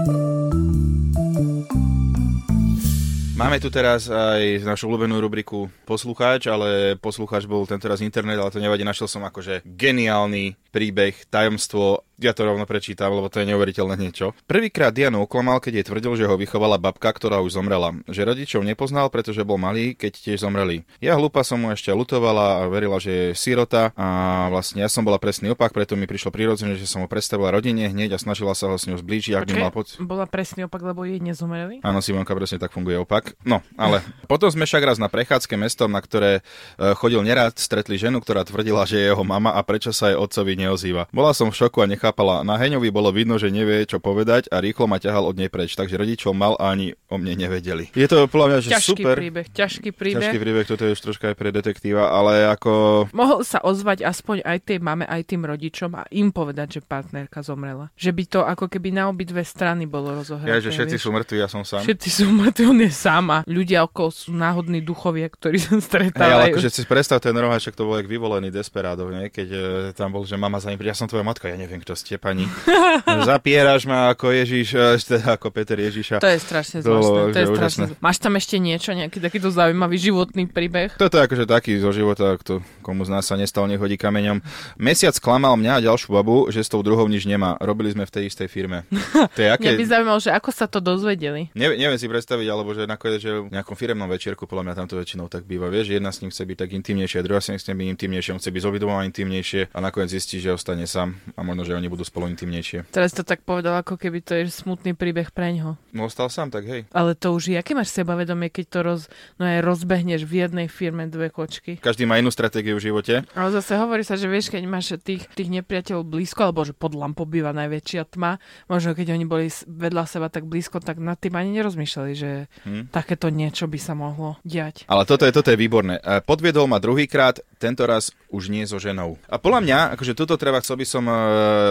Máme 3.37 3.59
tu 3.59 3.69
teraz 3.69 4.07
aj 4.07 4.65
našu 4.65 4.87
obľúbenú 4.87 5.19
rubriku 5.19 5.69
Poslucháč, 5.83 6.47
ale 6.47 6.95
poslucháč 6.97 7.45
bol 7.45 7.67
tento 7.67 7.91
raz 7.91 8.01
internet, 8.01 8.39
ale 8.39 8.55
to 8.55 8.63
nevadí, 8.63 8.87
našiel 8.87 9.11
som 9.11 9.27
akože 9.27 9.67
geniálny 9.67 10.57
príbeh, 10.71 11.27
tajomstvo, 11.29 12.07
ja 12.17 12.33
to 12.33 12.49
rovno 12.49 12.65
prečítam, 12.65 13.13
lebo 13.13 13.29
to 13.29 13.45
je 13.45 13.49
neuveriteľné 13.53 13.95
niečo. 14.01 14.33
Prvýkrát 14.49 14.93
Dianu 14.93 15.25
oklamal, 15.29 15.61
keď 15.61 15.73
jej 15.81 15.87
tvrdil, 15.93 16.13
že 16.17 16.29
ho 16.29 16.41
vychovala 16.41 16.81
babka, 16.81 17.13
ktorá 17.13 17.45
už 17.45 17.61
zomrela. 17.61 17.93
Že 18.09 18.33
rodičov 18.33 18.63
nepoznal, 18.65 19.13
pretože 19.13 19.45
bol 19.45 19.61
malý, 19.61 19.93
keď 19.93 20.13
tiež 20.17 20.49
zomreli. 20.49 20.89
Ja 21.05 21.21
hlúpa 21.21 21.45
som 21.45 21.61
mu 21.61 21.69
ešte 21.73 21.93
lutovala 21.93 22.65
a 22.65 22.73
verila, 22.73 22.97
že 22.97 23.13
je 23.13 23.27
sirota 23.37 23.93
a 23.95 24.49
vlastne 24.49 24.81
ja 24.81 24.89
som 24.89 25.05
bola 25.05 25.21
presný 25.21 25.53
opak, 25.53 25.77
preto 25.77 25.93
mi 25.95 26.09
prišlo 26.09 26.33
prirodzene, 26.33 26.77
že 26.81 26.89
som 26.89 27.05
ho 27.05 27.09
predstavila 27.09 27.53
rodine 27.53 27.93
hneď 27.93 28.17
a 28.17 28.19
snažila 28.19 28.57
sa 28.57 28.73
ho 28.73 28.77
s 28.81 28.89
ňou 28.89 28.97
zblížiť, 28.97 29.37
ak 29.37 29.45
by 29.45 29.53
Počkaj, 29.53 29.65
mal 29.65 29.73
poc... 29.73 29.89
bola 30.01 30.25
presný 30.25 30.65
opak, 30.65 30.81
lebo 30.81 31.05
jej 31.05 31.21
nezomreli? 31.21 31.85
Áno, 31.85 32.01
Simonka, 32.01 32.33
presne 32.33 32.57
tak 32.57 32.73
funguje 32.73 32.97
opak. 32.97 33.37
No, 33.45 33.61
ale 33.77 34.01
potom 34.31 34.49
sme 34.49 34.65
však 34.65 34.83
raz 34.83 34.97
na 34.97 35.13
prechádzke 35.13 35.55
mestom, 35.61 35.93
na 35.93 36.01
ktoré 36.01 36.41
e, 36.41 36.93
chodil 36.97 37.21
nerád, 37.21 37.61
stretli 37.61 38.01
ženu, 38.01 38.25
ktorá 38.25 38.45
tvrdila, 38.49 38.89
že 38.89 39.01
je 39.01 39.13
jeho 39.13 39.25
mama 39.25 39.53
a 39.53 39.61
prečo 39.61 39.93
sa 39.93 40.13
jej 40.13 40.19
otcovi 40.19 40.57
neozýva. 40.57 41.13
Bola 41.13 41.37
som 41.37 41.53
v 41.53 41.59
šoku 41.61 41.85
a 41.85 41.89
nechápala. 42.07 42.47
Na 42.47 42.55
Heňovi 42.55 42.95
bolo 42.95 43.11
vidno, 43.11 43.35
že 43.35 43.51
nevie, 43.51 43.83
čo 43.83 43.99
povedať 43.99 44.47
a 44.55 44.63
rýchlo 44.63 44.87
ma 44.87 45.03
ťahal 45.03 45.27
od 45.27 45.35
nej 45.35 45.51
preč, 45.51 45.75
takže 45.75 45.99
rodičov 45.99 46.39
mal 46.39 46.55
a 46.63 46.71
ani 46.71 46.95
o 47.11 47.19
mne 47.19 47.35
nevedeli. 47.35 47.91
Je 47.99 48.07
to 48.07 48.31
podľa 48.31 48.47
mňa, 48.47 48.59
že 48.63 48.69
ťažký 48.79 49.03
super. 49.03 49.17
príbeh, 49.19 49.47
ťažký 49.51 49.91
príbeh. 49.91 50.23
Ťažký 50.23 50.39
príbeh, 50.39 50.67
toto 50.71 50.87
je 50.87 50.95
už 50.95 51.01
troška 51.03 51.35
aj 51.35 51.37
pre 51.37 51.51
detektíva, 51.51 52.15
ale 52.15 52.47
ako... 52.47 52.71
Mohol 53.11 53.43
sa 53.43 53.59
ozvať 53.67 54.07
aspoň 54.07 54.47
aj 54.47 54.59
tej 54.63 54.79
mame, 54.79 55.03
aj 55.03 55.23
tým 55.27 55.43
rodičom 55.43 55.91
a 55.99 56.07
im 56.15 56.31
povedať, 56.31 56.79
že 56.79 56.81
partnerka 56.87 57.43
zomrela. 57.43 57.91
Že 57.99 58.11
by 58.15 58.25
to 58.31 58.41
ako 58.47 58.71
keby 58.71 58.95
na 58.95 59.11
obidve 59.11 59.43
strany 59.43 59.91
bolo 59.91 60.15
rozohraté. 60.15 60.47
Ja, 60.47 60.63
že 60.63 60.71
všetci 60.71 60.97
vieš. 61.03 61.03
sú 61.03 61.11
mŕtvi, 61.11 61.37
ja 61.43 61.49
som 61.51 61.67
sám. 61.67 61.83
Všetci 61.83 62.09
sú 62.23 62.31
mŕtvi, 62.31 62.63
on 62.71 62.79
je 62.87 62.93
sama. 62.95 63.43
Ľudia 63.51 63.83
okolo 63.83 64.15
sú 64.15 64.31
náhodní 64.31 64.79
duchovia, 64.87 65.27
ktorí 65.27 65.59
sa 65.59 65.75
Hej, 65.75 65.83
ale 65.83 65.83
stretávajú. 65.83 66.55
akože 66.55 66.71
si 66.71 66.83
predstav 66.87 67.19
ten 67.19 67.35
roháček, 67.35 67.75
to 67.75 67.83
bol 67.83 67.99
jak 67.99 68.07
vyvolený 68.07 68.55
desperádov, 68.55 69.11
nie? 69.11 69.33
keď 69.33 69.49
e, 69.49 69.61
tam 69.97 70.13
bol, 70.13 70.23
že 70.23 70.37
mama 70.37 70.61
za 70.61 70.69
ním 70.69 70.79
príde, 70.79 70.93
ja 70.93 70.99
som 70.99 71.09
tvoja 71.09 71.25
matka, 71.25 71.49
ja 71.49 71.57
neviem, 71.57 71.81
kto 71.81 71.96
ste, 71.97 72.21
pani. 72.21 72.47
Zapieraš 73.29 73.89
ma 73.89 74.13
ako 74.13 74.31
Ježiš, 74.33 74.77
e, 74.77 74.97
teda 75.01 75.41
ako 75.41 75.49
Peter 75.51 75.77
Ježiša. 75.81 76.21
To 76.21 76.29
je 76.29 76.39
strašne 76.39 76.79
zvláštne. 76.85 77.21
To 77.33 77.39
je 77.41 77.47
strašne... 77.49 77.85
úžasné. 77.85 77.85
Máš 78.05 78.17
tam 78.21 78.33
ešte 78.37 78.57
niečo, 78.61 78.91
nejaký 78.93 79.19
takýto 79.19 79.49
zaujímavý 79.51 79.97
životný 79.97 80.47
príbeh? 80.47 80.95
Toto 80.95 81.19
je 81.19 81.23
akože 81.27 81.45
taký 81.49 81.81
zo 81.81 81.91
života, 81.91 82.37
kto, 82.39 82.61
komu 82.85 83.03
z 83.03 83.11
nás 83.13 83.25
sa 83.27 83.35
nestal, 83.35 83.67
nehodí 83.67 83.97
kameňom. 83.97 84.41
Mesiac 84.79 85.17
klamal 85.19 85.57
mňa 85.57 85.73
a 85.81 85.85
ďalšiu 85.85 86.13
babu, 86.13 86.49
že 86.53 86.63
s 86.63 86.71
tou 86.71 86.85
druhou 86.85 87.09
nič 87.09 87.25
nemá. 87.25 87.57
Robili 87.59 87.91
sme 87.93 88.05
v 88.05 88.13
tej 88.13 88.25
istej 88.31 88.49
firme. 88.53 88.85
To 89.37 89.41
je 89.43 89.49
aké... 89.53 89.75
Mňa 89.75 89.81
by 89.81 89.87
zaujímalo, 89.89 90.21
že 90.23 90.31
ako 90.33 90.51
sa 90.53 90.67
to 90.69 90.79
dozvedeli. 90.79 91.49
Neviem, 91.53 91.77
neviem 91.81 91.99
si 91.99 92.07
predstaviť, 92.07 92.47
alebo 92.47 92.73
že 92.73 92.89
nakoniec, 92.89 93.21
že 93.21 93.33
v 93.43 93.53
nejakom 93.53 93.77
firemnom 93.77 94.09
večierku, 94.09 94.49
podľa 94.49 94.71
mňa 94.71 94.75
tam 94.77 94.87
to 94.89 94.97
väčšinou 94.97 95.27
tak 95.29 95.45
býva, 95.45 95.69
vieš, 95.69 95.93
jedna 95.93 96.13
s 96.13 96.21
ním 96.21 96.31
chce 96.31 96.43
byť 96.47 96.57
tak 96.57 96.71
intimnejšia, 96.73 97.25
druhá 97.25 97.41
s 97.41 97.49
ním 97.53 97.59
chce 97.59 97.73
byť 97.73 97.89
intimnejšia, 97.97 98.31
on 98.37 98.41
chce 98.41 98.51
byť 98.53 98.63
s 98.63 98.67
obidvoma 98.67 99.01
intimnejšie 99.09 99.61
a 99.73 99.79
nakoniec 99.83 100.11
zistí, 100.13 100.39
že 100.41 100.53
ostane 100.53 100.85
sám 100.85 101.17
a 101.37 101.41
možno, 101.43 101.65
že 101.65 101.73
oni 101.77 101.86
budú 101.87 102.03
spolu 102.03 102.31
intimnejšie. 102.31 102.89
Teraz 102.91 103.13
to 103.13 103.23
tak 103.23 103.43
povedal, 103.43 103.79
ako 103.81 103.97
keby 103.97 104.23
to 104.23 104.33
je 104.37 104.49
smutný 104.49 104.93
príbeh 104.93 105.31
preňho. 105.31 105.79
No 105.91 106.07
ostal 106.07 106.29
sám, 106.29 106.51
tak 106.51 106.67
hej. 106.67 106.85
Ale 106.93 107.17
to 107.17 107.33
už 107.33 107.53
je, 107.53 107.57
aké 107.57 107.73
máš 107.73 107.95
sebavedomie, 107.95 108.51
keď 108.51 108.65
to 108.69 108.79
roz, 108.83 109.03
no 109.37 109.47
aj 109.47 109.65
rozbehneš 109.65 110.27
v 110.27 110.47
jednej 110.47 110.67
firme 110.69 111.07
dve 111.07 111.31
kočky. 111.33 111.79
Každý 111.79 112.05
má 112.05 112.19
inú 112.19 112.29
stratégiu 112.29 112.77
v 112.77 112.91
živote. 112.93 113.25
Ale 113.33 113.49
zase 113.51 113.79
hovorí 113.79 114.03
sa, 114.05 114.15
že 114.19 114.29
vieš, 114.29 114.53
keď 114.53 114.63
máš 114.67 114.99
tých, 115.01 115.27
tých 115.33 115.49
nepriateľov 115.51 116.05
blízko, 116.05 116.49
alebo 116.51 116.67
že 116.67 116.77
pod 116.77 116.93
lampou 116.93 117.25
býva 117.25 117.55
najväčšia 117.57 118.03
tma, 118.13 118.39
možno 118.67 118.93
keď 118.93 119.17
oni 119.17 119.25
boli 119.25 119.47
vedľa 119.67 120.05
seba 120.07 120.29
tak 120.29 120.45
blízko, 120.45 120.79
tak 120.83 120.99
nad 120.99 121.17
tým 121.17 121.35
ani 121.39 121.57
nerozmýšľali, 121.57 122.13
že 122.13 122.31
Hm. 122.67 122.91
takéto 122.91 123.31
niečo 123.31 123.71
by 123.71 123.79
sa 123.79 123.95
mohlo 123.95 124.37
diať. 124.43 124.85
Ale 124.91 125.07
toto 125.07 125.23
je, 125.25 125.33
toto 125.33 125.51
je 125.53 125.59
výborné. 125.59 126.03
E, 126.03 126.21
Podviedol 126.21 126.67
ma 126.67 126.83
druhýkrát, 126.83 127.39
tento 127.57 127.87
raz 127.87 128.11
už 128.29 128.51
nie 128.51 128.67
so 128.67 128.77
ženou. 128.77 129.17
A 129.31 129.39
podľa 129.39 129.61
mňa, 129.63 129.79
akože 129.95 130.19
toto 130.19 130.35
treba, 130.37 130.61
chcel 130.61 130.77
by 130.77 130.87
som 130.87 131.05
e, 131.07 131.15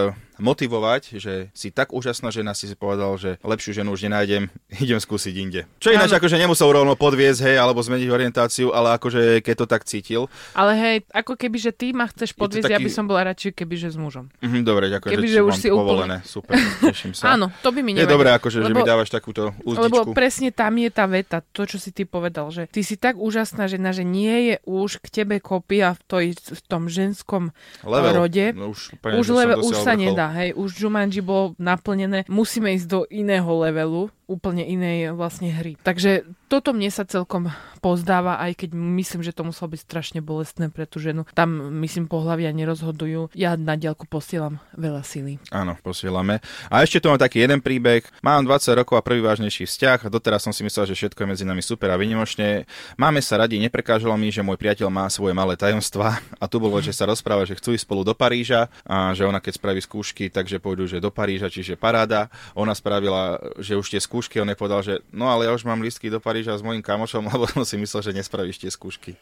so 0.06 0.25
motivovať, 0.38 1.16
že 1.16 1.34
si 1.50 1.68
tak 1.68 1.90
úžasná 1.90 2.28
žena, 2.28 2.52
si 2.52 2.64
si 2.64 2.74
povedal, 2.74 3.14
že 3.14 3.36
lepšiu 3.40 3.72
ženu 3.74 3.90
už 3.90 4.04
nenájdem, 4.04 4.48
idem 4.78 4.96
skúsiť 4.96 5.34
inde. 5.34 5.60
Čo 5.76 5.90
ináč, 5.90 6.10
Áno. 6.10 6.18
akože 6.18 6.36
nemusel 6.36 6.68
rovno 6.68 6.94
podviezť, 6.94 7.40
hej, 7.42 7.56
alebo 7.56 7.78
zmeniť 7.78 8.08
orientáciu, 8.08 8.70
ale 8.70 8.94
akože 8.94 9.40
keď 9.40 9.54
to 9.56 9.66
tak 9.66 9.82
cítil. 9.82 10.28
Ale 10.52 10.72
hej, 10.74 10.96
ako 11.10 11.34
keby, 11.34 11.56
že 11.58 11.70
ty 11.70 11.90
ma 11.90 12.06
chceš 12.06 12.32
podviezť, 12.32 12.66
ja 12.66 12.76
taký- 12.76 12.86
by 12.86 12.92
som 12.92 13.04
bola 13.04 13.20
radšej, 13.26 13.52
keby, 13.54 13.74
že 13.76 13.88
s 13.88 13.96
mužom. 13.96 14.28
Mhm, 14.38 14.60
dobre, 14.62 14.88
ďakujem, 14.88 15.12
Kebyže 15.12 15.32
že 15.32 15.42
už 15.42 15.50
mám 15.50 15.58
si 15.58 15.68
úplne- 15.68 15.78
povolené. 15.78 16.16
Super, 16.22 16.54
teším 16.82 17.12
sa. 17.12 17.22
Áno, 17.34 17.52
to 17.58 17.68
by 17.68 17.80
mi 17.80 17.92
Je 17.92 17.96
nevadilo. 17.98 18.12
dobré, 18.12 18.28
akože, 18.32 18.58
že 18.58 18.70
mi 18.70 18.76
Lebo- 18.76 18.88
dávaš 18.88 19.08
takúto 19.08 19.42
Lebo 19.58 19.82
úzdičku. 19.82 20.10
presne 20.12 20.48
tam 20.50 20.72
je 20.74 20.88
tá 20.88 21.04
veta, 21.04 21.38
to, 21.42 21.64
čo 21.64 21.76
si 21.76 21.90
ty 21.90 22.04
povedal, 22.04 22.48
že 22.48 22.66
ty 22.66 22.80
si 22.80 22.94
tak 22.94 23.16
úžasná 23.16 23.66
žena, 23.66 23.90
že 23.90 24.02
nie 24.02 24.36
je 24.46 24.56
už 24.64 25.00
k 25.00 25.06
tebe 25.14 25.38
kopia 25.38 25.92
v, 25.92 26.00
toj, 26.04 26.24
v 26.34 26.60
tom 26.62 26.86
ženskom 26.86 27.50
Level. 27.82 28.14
rode. 28.18 28.46
No, 28.52 28.70
už, 28.70 28.94
úplne, 28.94 29.14
už, 29.16 29.26
že 29.26 29.32
level, 29.32 29.58
už 29.60 29.74
sa 29.76 29.92
vrchol. 29.92 30.02
nedá, 30.02 30.25
hej, 30.32 30.56
už 30.56 30.80
Jumanji 30.80 31.22
bolo 31.22 31.54
naplnené, 31.58 32.26
musíme 32.26 32.72
ísť 32.74 32.88
do 32.88 33.00
iného 33.10 33.48
levelu, 33.62 34.10
úplne 34.26 34.66
inej 34.66 35.14
vlastne 35.14 35.54
hry. 35.54 35.78
Takže 35.86 36.26
toto 36.50 36.74
mne 36.74 36.90
sa 36.90 37.06
celkom 37.06 37.50
pozdáva, 37.78 38.42
aj 38.42 38.66
keď 38.66 38.70
myslím, 38.74 39.22
že 39.22 39.30
to 39.30 39.46
muselo 39.46 39.70
byť 39.70 39.80
strašne 39.82 40.20
bolestné 40.22 40.70
pre 40.70 40.86
tú 40.86 40.98
ženu. 40.98 41.22
Tam, 41.34 41.50
myslím, 41.82 42.10
pohľavia 42.10 42.50
nerozhodujú. 42.50 43.30
Ja 43.38 43.54
na 43.54 43.78
diaľku 43.78 44.10
posielam 44.10 44.58
veľa 44.74 45.06
síly. 45.06 45.38
Áno, 45.54 45.78
posielame. 45.82 46.42
A 46.66 46.82
ešte 46.82 46.98
tu 46.98 47.06
mám 47.06 47.22
taký 47.22 47.46
jeden 47.46 47.62
príbeh. 47.62 48.02
Mám 48.26 48.50
20 48.50 48.82
rokov 48.82 48.98
a 48.98 49.06
prvý 49.06 49.22
vážnejší 49.22 49.66
vzťah. 49.66 50.10
Doteraz 50.10 50.42
som 50.42 50.50
si 50.50 50.66
myslel, 50.66 50.90
že 50.90 50.98
všetko 50.98 51.22
je 51.22 51.30
medzi 51.30 51.44
nami 51.46 51.62
super 51.62 51.94
a 51.94 51.98
vynimočne. 51.98 52.66
Máme 52.98 53.22
sa 53.22 53.38
radi, 53.38 53.62
neprekážalo 53.62 54.18
mi, 54.18 54.34
že 54.34 54.42
môj 54.42 54.58
priateľ 54.58 54.90
má 54.90 55.06
svoje 55.06 55.38
malé 55.38 55.54
tajomstvá. 55.54 56.18
A 56.42 56.44
tu 56.50 56.58
bolo, 56.58 56.82
že 56.82 56.90
sa 56.90 57.06
rozpráva, 57.06 57.46
že 57.46 57.54
chcú 57.54 57.78
ísť 57.78 57.86
spolu 57.86 58.02
do 58.02 58.14
Paríža 58.14 58.66
a 58.82 59.14
že 59.14 59.22
ona 59.22 59.38
keď 59.38 59.62
spraví 59.62 59.78
skúšky, 59.78 60.34
takže 60.34 60.58
pôjdu 60.58 60.90
že 60.90 60.98
do 60.98 61.14
Paríža, 61.14 61.46
čiže 61.46 61.78
paráda. 61.78 62.26
Ona 62.58 62.74
spravila, 62.74 63.38
že 63.62 63.78
už 63.78 63.94
tie 63.94 64.02
skúšky, 64.02 64.15
on 64.40 64.48
jej 64.48 64.58
povedal, 64.58 64.80
že 64.80 64.94
no 65.12 65.28
ale 65.28 65.48
ja 65.48 65.52
už 65.52 65.64
mám 65.68 65.80
listky 65.80 66.08
do 66.08 66.18
Paríža 66.20 66.56
s 66.56 66.64
mojim 66.64 66.80
kamošom, 66.80 67.28
lebo 67.32 67.44
som 67.48 67.64
si 67.64 67.76
myslel, 67.76 68.00
že 68.00 68.16
nespravíš 68.16 68.60
tie 68.60 68.70
skúšky. 68.72 69.16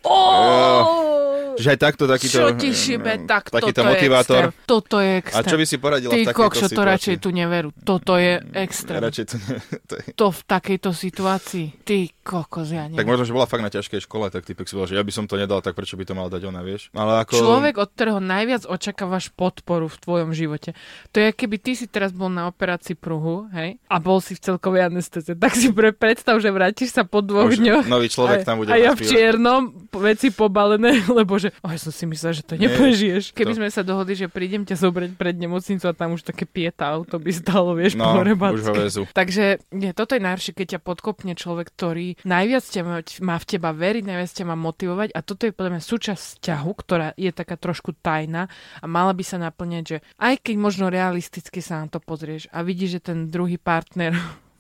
Že 1.59 1.69
aj 1.75 1.79
takto 1.79 2.05
takýto... 2.05 2.37
Čo 2.39 2.49
ti 2.55 2.71
šibe, 2.71 3.13
mm, 3.19 3.27
tak 3.27 3.43
takýto 3.51 3.81
toto 3.81 3.91
motivátor. 3.91 4.43
je 4.43 4.49
extrém. 4.51 4.67
Toto 4.67 4.97
je 5.01 5.13
A 5.15 5.21
extrém. 5.21 5.51
čo 5.51 5.57
by 5.57 5.65
si 5.65 5.77
poradila 5.79 6.13
Ty 6.13 6.21
v 6.21 6.27
takejto 6.27 6.41
kokšo, 6.41 6.61
to 6.61 6.69
situácii? 6.71 6.91
radšej 6.91 7.17
tu 7.19 7.29
neveru. 7.31 7.69
Toto 7.85 8.13
je 8.19 8.33
extrém. 8.53 9.01
Radšej 9.01 9.25
to 9.25 9.35
nie, 9.39 9.57
to 9.91 9.95
je... 9.95 10.05
To 10.15 10.27
v 10.31 10.41
takejto 10.45 10.91
situácii. 10.91 11.67
Ty 11.85 11.97
kokos, 12.25 12.69
ja 12.73 12.89
neviem. 12.89 12.99
Tak 12.99 13.07
možno, 13.07 13.25
že 13.29 13.33
bola 13.37 13.47
fakt 13.47 13.63
na 13.63 13.71
ťažkej 13.71 14.01
škole, 14.09 14.27
tak 14.33 14.49
typek 14.49 14.65
si 14.65 14.75
bol, 14.75 14.89
že 14.89 14.97
ja 14.97 15.05
by 15.05 15.13
som 15.13 15.25
to 15.29 15.37
nedal, 15.37 15.61
tak 15.61 15.77
prečo 15.77 15.95
by 15.95 16.05
to 16.09 16.15
mal 16.17 16.33
dať 16.33 16.43
ona, 16.49 16.65
vieš? 16.65 16.89
Ale 16.97 17.21
ako... 17.21 17.37
Človek, 17.37 17.75
od 17.77 17.89
ktorého 17.93 18.21
najviac 18.23 18.65
očakávaš 18.65 19.29
podporu 19.31 19.87
v 19.93 19.97
tvojom 20.01 20.31
živote. 20.33 20.73
To 21.13 21.17
je, 21.21 21.29
keby 21.37 21.57
ty 21.61 21.77
si 21.77 21.85
teraz 21.85 22.17
bol 22.17 22.33
na 22.33 22.49
operácii 22.49 22.97
pruhu, 22.97 23.47
hej, 23.53 23.77
a 23.87 23.97
bol 24.01 24.25
si 24.25 24.33
v 24.35 24.41
celkovej 24.41 24.89
anestéze, 24.89 25.37
tak 25.37 25.53
si 25.53 25.69
pre, 25.71 25.93
predstav, 25.93 26.41
že 26.41 26.49
vrátiš 26.49 26.97
sa 26.97 27.05
po 27.05 27.21
dvoch 27.21 27.53
Už 27.53 27.61
dňoch. 27.61 27.85
nový 27.87 28.09
človek 28.09 28.43
a, 28.43 28.47
tam 28.47 28.65
bude 28.65 28.73
A 28.73 28.81
ja 28.81 28.97
v 28.97 29.05
čiernom, 29.05 29.89
veci 29.93 30.33
pobalené, 30.33 31.05
lebo 31.19 31.37
že, 31.45 31.55
oj, 31.61 31.77
som 31.79 31.91
si 31.91 32.05
myslel, 32.05 32.33
že 32.33 32.43
to 32.43 32.55
neprežiješ. 32.57 33.31
Keby 33.31 33.53
to- 33.53 33.59
sme 33.59 33.69
sa 33.69 33.81
dohodli, 33.81 34.15
že 34.15 34.27
prídem 34.27 34.63
ťa 34.63 34.77
zobrať 34.79 35.11
pred 35.15 35.35
nemocnicu 35.35 35.85
a 35.85 35.93
tam 35.93 36.13
už 36.13 36.25
také 36.25 36.45
pieta 36.45 36.89
auto 36.89 37.17
by 37.17 37.31
stalo, 37.31 37.73
vieš, 37.73 37.95
No, 37.95 38.11
pohorebacké. 38.11 38.57
už 38.57 38.97
ho. 38.97 39.05
Takže 39.15 39.45
nie, 39.71 39.91
toto 39.91 40.13
je 40.13 40.23
najhoršie, 40.23 40.53
keď 40.53 40.67
ťa 40.71 40.81
podkopne 40.83 41.33
človek, 41.33 41.71
ktorý 41.71 42.17
najviac 42.23 42.65
ťa 42.65 42.83
má, 42.83 42.97
má 43.21 43.37
v 43.37 43.47
teba 43.47 43.71
veriť, 43.71 44.05
najviac 44.05 44.31
ťa 44.31 44.45
má 44.45 44.57
motivovať 44.57 45.09
a 45.11 45.21
toto 45.21 45.43
je 45.43 45.53
podľa 45.53 45.73
mňa 45.73 45.83
súčasť 45.85 46.23
vzťahu, 46.39 46.71
ktorá 46.75 47.09
je 47.15 47.31
taká 47.31 47.55
trošku 47.55 47.93
tajná 47.95 48.49
a 48.77 48.87
mala 48.87 49.11
by 49.11 49.23
sa 49.23 49.37
naplňať, 49.37 49.85
že 49.85 49.97
aj 50.17 50.41
keď 50.41 50.55
možno 50.57 50.87
realisticky 50.87 51.59
sa 51.59 51.79
na 51.79 51.87
to 51.87 51.99
pozrieš 51.99 52.47
a 52.49 52.61
vidíš, 52.61 52.91
že 52.95 53.05
ten 53.05 53.27
druhý 53.27 53.57
partner 53.57 54.15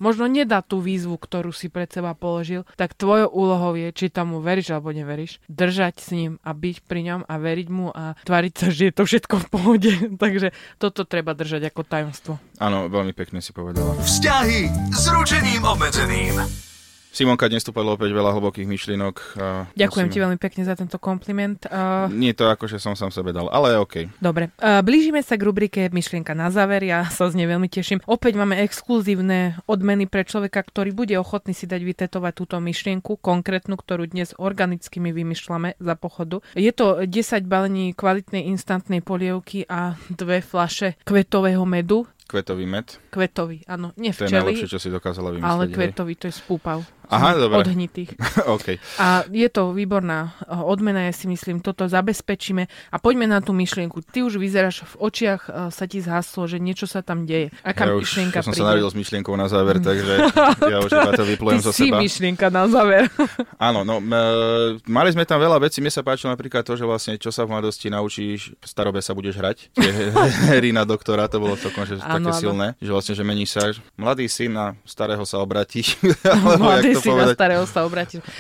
možno 0.05 0.29
nedá 0.29 0.61
tú 0.61 0.85
výzvu, 0.85 1.17
ktorú 1.17 1.49
si 1.49 1.73
pred 1.73 1.88
seba 1.88 2.12
položil, 2.12 2.69
tak 2.77 2.93
tvojou 2.93 3.33
úlohou 3.33 3.73
je, 3.73 3.88
či 3.97 4.12
tomu 4.12 4.45
veríš 4.45 4.77
alebo 4.77 4.93
neveríš, 4.93 5.40
držať 5.49 5.95
s 5.97 6.09
ním 6.12 6.33
a 6.45 6.53
byť 6.53 6.77
pri 6.85 7.01
ňom 7.09 7.21
a 7.25 7.35
veriť 7.40 7.69
mu 7.73 7.88
a 7.88 8.21
tvariť 8.29 8.53
sa, 8.53 8.67
že 8.69 8.93
je 8.93 8.95
to 8.95 9.09
všetko 9.09 9.35
v 9.40 9.47
pohode. 9.49 9.90
Takže 10.25 10.53
toto 10.77 11.09
treba 11.09 11.33
držať 11.33 11.73
ako 11.73 11.81
tajomstvo. 11.88 12.33
Áno, 12.61 12.93
veľmi 12.93 13.17
pekne 13.17 13.40
si 13.40 13.57
povedala. 13.57 13.97
Vzťahy 14.05 14.93
s 14.93 15.05
ručením 15.09 15.64
obmedzeným. 15.64 16.73
Simonka, 17.14 17.46
dnes 17.46 17.62
tu 17.62 17.70
padlo 17.70 17.94
opäť 17.94 18.11
veľa 18.11 18.35
hlbokých 18.35 18.66
myšlienok. 18.66 19.38
Ďakujem 19.79 20.07
musím- 20.11 20.14
ti 20.18 20.18
veľmi 20.18 20.35
pekne 20.35 20.66
za 20.66 20.74
tento 20.74 20.98
kompliment. 20.98 21.62
Uh, 21.70 22.11
Nie 22.11 22.35
to 22.35 22.50
ako, 22.50 22.66
že 22.66 22.83
som 22.83 22.98
sám 22.98 23.14
sebe 23.14 23.31
dal, 23.31 23.46
ale 23.55 23.79
OK. 23.79 24.11
dobre, 24.18 24.50
uh, 24.59 24.83
blížime 24.83 25.22
sa 25.22 25.38
k 25.38 25.46
rubrike 25.46 25.87
Myšlienka 25.94 26.35
na 26.35 26.50
záver. 26.50 26.83
Ja 26.83 27.07
sa 27.07 27.31
z 27.31 27.38
nej 27.38 27.46
veľmi 27.46 27.70
teším. 27.70 28.03
Opäť 28.11 28.35
máme 28.35 28.59
exkluzívne 28.59 29.62
odmeny 29.70 30.11
pre 30.11 30.27
človeka, 30.27 30.66
ktorý 30.66 30.90
bude 30.90 31.14
ochotný 31.14 31.55
si 31.55 31.70
dať 31.70 31.87
vytetovať 31.87 32.33
túto 32.35 32.59
myšlienku, 32.59 33.22
konkrétnu, 33.22 33.79
ktorú 33.79 34.11
dnes 34.11 34.35
organicky 34.35 34.98
my 34.98 35.14
vymýšľame 35.14 35.79
za 35.79 35.94
pochodu. 35.94 36.42
Je 36.59 36.74
to 36.74 37.07
10 37.07 37.46
balení 37.46 37.94
kvalitnej 37.94 38.42
instantnej 38.50 39.07
polievky 39.07 39.62
a 39.70 39.94
dve 40.11 40.42
flaše 40.42 40.98
kvetového 41.07 41.62
medu. 41.62 42.11
Kvetový 42.24 42.64
med. 42.64 42.88
Kvetový, 43.12 43.68
áno, 43.68 43.92
nie 44.00 44.09
To 44.11 44.24
je 44.24 44.33
najlepšie, 44.33 44.66
čo 44.66 44.81
si 44.81 44.88
dokázala 44.88 45.29
vymyslieť. 45.29 45.44
ale 45.44 45.64
hej. 45.68 45.74
kvetový, 45.77 46.12
to 46.16 46.27
je 46.33 46.35
z 46.35 46.42
púpav. 46.48 46.81
Aha, 47.09 47.37
dobre. 47.37 47.61
Odhnitých. 47.64 48.17
OK. 48.55 48.81
A 48.99 49.25
je 49.29 49.49
to 49.49 49.73
výborná 49.73 50.33
eh, 50.45 50.57
odmena, 50.57 51.09
ja 51.09 51.12
si 51.12 51.27
myslím, 51.27 51.61
toto 51.61 51.85
zabezpečíme 51.85 52.64
a 52.90 52.97
poďme 52.97 53.29
na 53.29 53.40
tú 53.40 53.53
myšlienku. 53.53 54.01
Ty 54.05 54.25
už 54.25 54.40
vyzeráš, 54.40 54.85
v 54.97 55.11
očiach 55.11 55.43
eh, 55.47 55.53
sa 55.69 55.85
ti 55.85 56.01
zhaslo, 56.01 56.47
že 56.47 56.57
niečo 56.59 56.88
sa 56.88 57.05
tam 57.05 57.25
deje. 57.29 57.53
Aká 57.61 57.88
ja 57.90 57.97
už 57.97 58.05
myšlienka 58.07 58.38
som 58.40 58.53
sa 58.53 58.73
narodil 58.73 58.88
s 58.88 58.97
myšlienkou 58.97 59.35
na 59.37 59.49
záver, 59.49 59.81
takže 59.81 60.14
ja 60.73 60.79
už 60.81 60.90
iba 60.93 61.12
to 61.12 61.25
vyplujem 61.25 61.61
Ty 61.61 61.67
zo 61.67 61.73
si 61.73 61.88
seba. 61.88 61.99
myšlienka 62.01 62.47
na 62.49 62.64
záver. 62.69 63.09
Áno, 63.67 63.85
no, 63.85 64.01
m- 64.01 64.81
mali 64.88 65.09
sme 65.12 65.25
tam 65.29 65.40
veľa 65.40 65.61
vecí, 65.61 65.81
mne 65.81 65.93
sa 65.93 66.01
páčilo 66.05 66.33
napríklad 66.33 66.64
to, 66.64 66.75
že 66.77 66.85
vlastne 66.85 67.14
čo 67.21 67.29
sa 67.29 67.45
v 67.45 67.57
mladosti 67.57 67.88
naučíš, 67.88 68.57
v 68.57 68.67
starobe 68.67 69.01
sa 69.01 69.12
budeš 69.12 69.37
hrať. 69.38 69.57
Tie 69.75 69.90
hry 70.57 70.71
na 70.73 70.85
doktora, 70.88 71.29
to 71.29 71.40
bolo 71.40 71.57
celkom 71.57 71.85
že 71.85 72.01
také 72.01 72.21
áno. 72.23 72.33
silné, 72.33 72.67
že 72.81 72.90
vlastne, 72.90 73.14
že 73.17 73.25
meníš 73.25 73.51
sa, 73.57 73.62
mladý 73.97 74.27
syn 74.29 74.53
na 74.55 74.67
starého 74.88 75.23
sa 75.29 75.40
obratí. 75.40 75.85
Mladý 76.59 76.93
si 77.00 77.09
na 77.09 77.14
povedať. 77.14 77.35
starého 77.35 77.64
sa. 77.66 77.80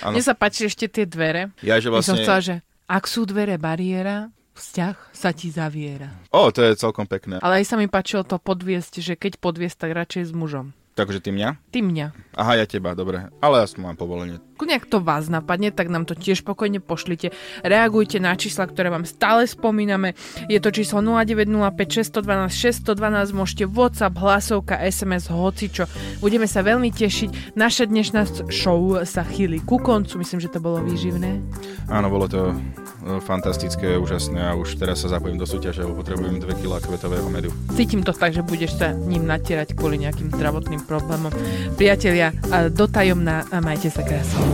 Áno. 0.04 0.12
Mne 0.14 0.22
sa 0.22 0.34
páči 0.36 0.66
ešte 0.68 0.86
tie 0.86 1.04
dvere. 1.08 1.50
Ja, 1.64 1.80
že 1.82 1.88
Ja 1.90 1.98
som 2.04 2.14
vlastne... 2.14 2.22
chcela, 2.22 2.40
že 2.42 2.54
ak 2.86 3.04
sú 3.08 3.24
dvere 3.24 3.56
bariéra, 3.56 4.28
Vzťah 4.54 5.10
sa 5.10 5.34
ti 5.34 5.50
zaviera. 5.50 6.14
O, 6.30 6.46
to 6.54 6.62
je 6.62 6.78
celkom 6.78 7.10
pekné. 7.10 7.42
Ale 7.42 7.58
aj 7.58 7.66
sa 7.66 7.74
mi 7.74 7.90
páčilo 7.90 8.22
to 8.22 8.38
podviesť, 8.38 9.02
že 9.02 9.18
keď 9.18 9.42
podviesť, 9.42 9.82
tak 9.82 9.90
radšej 9.98 10.30
s 10.30 10.32
mužom. 10.32 10.70
Takže 10.94 11.18
ty 11.18 11.34
mňa? 11.34 11.58
Ty 11.74 11.82
mňa. 11.82 12.06
Aha, 12.38 12.62
ja 12.62 12.66
teba, 12.70 12.94
dobre. 12.94 13.26
Ale 13.42 13.58
ja 13.58 13.66
som 13.66 13.82
mám 13.82 13.98
povolenie. 13.98 14.38
Kľudne, 14.54 14.78
ak 14.78 14.86
to 14.86 15.02
vás 15.02 15.26
napadne, 15.26 15.74
tak 15.74 15.90
nám 15.90 16.06
to 16.06 16.14
tiež 16.14 16.46
pokojne 16.46 16.78
pošlite. 16.78 17.34
Reagujte 17.66 18.22
na 18.22 18.38
čísla, 18.38 18.70
ktoré 18.70 18.86
vám 18.86 19.02
stále 19.02 19.50
spomíname. 19.50 20.14
Je 20.46 20.62
to 20.62 20.70
číslo 20.70 21.02
0905 21.02 22.06
612 22.06 22.54
612, 22.54 23.34
môžete 23.34 23.64
WhatsApp, 23.66 24.14
hlasovka, 24.14 24.78
SMS, 24.78 25.26
hocičo. 25.26 25.90
Budeme 26.22 26.46
sa 26.46 26.62
veľmi 26.62 26.94
tešiť. 26.94 27.58
Naša 27.58 27.90
dnešná 27.90 28.50
show 28.54 29.02
sa 29.02 29.26
chýli 29.26 29.58
ku 29.58 29.82
koncu. 29.82 30.22
Myslím, 30.22 30.38
že 30.38 30.54
to 30.54 30.62
bolo 30.62 30.78
výživné. 30.86 31.42
Áno, 31.90 32.06
bolo 32.08 32.30
to 32.30 32.54
e, 32.54 32.54
fantastické, 33.26 33.98
úžasné 33.98 34.38
a 34.38 34.54
už 34.54 34.78
teraz 34.78 35.02
sa 35.02 35.10
zapojím 35.10 35.36
do 35.36 35.44
súťaže, 35.44 35.82
lebo 35.82 35.98
potrebujem 35.98 36.38
2 36.38 36.62
kg 36.62 36.78
kvetového 36.78 37.26
medu. 37.26 37.50
Cítim 37.74 38.06
to 38.06 38.14
tak, 38.14 38.32
že 38.32 38.46
budeš 38.46 38.78
sa 38.78 38.94
ním 38.94 39.26
natierať 39.26 39.74
kvôli 39.74 39.98
nejakým 40.00 40.30
zdravotným 40.30 40.86
problémom. 40.86 41.34
Priatelia, 41.74 42.30
a 42.54 42.70
dotajomná 42.70 43.50
a 43.50 43.56
majte 43.58 43.90
sa 43.90 44.06
krásne. 44.06 44.53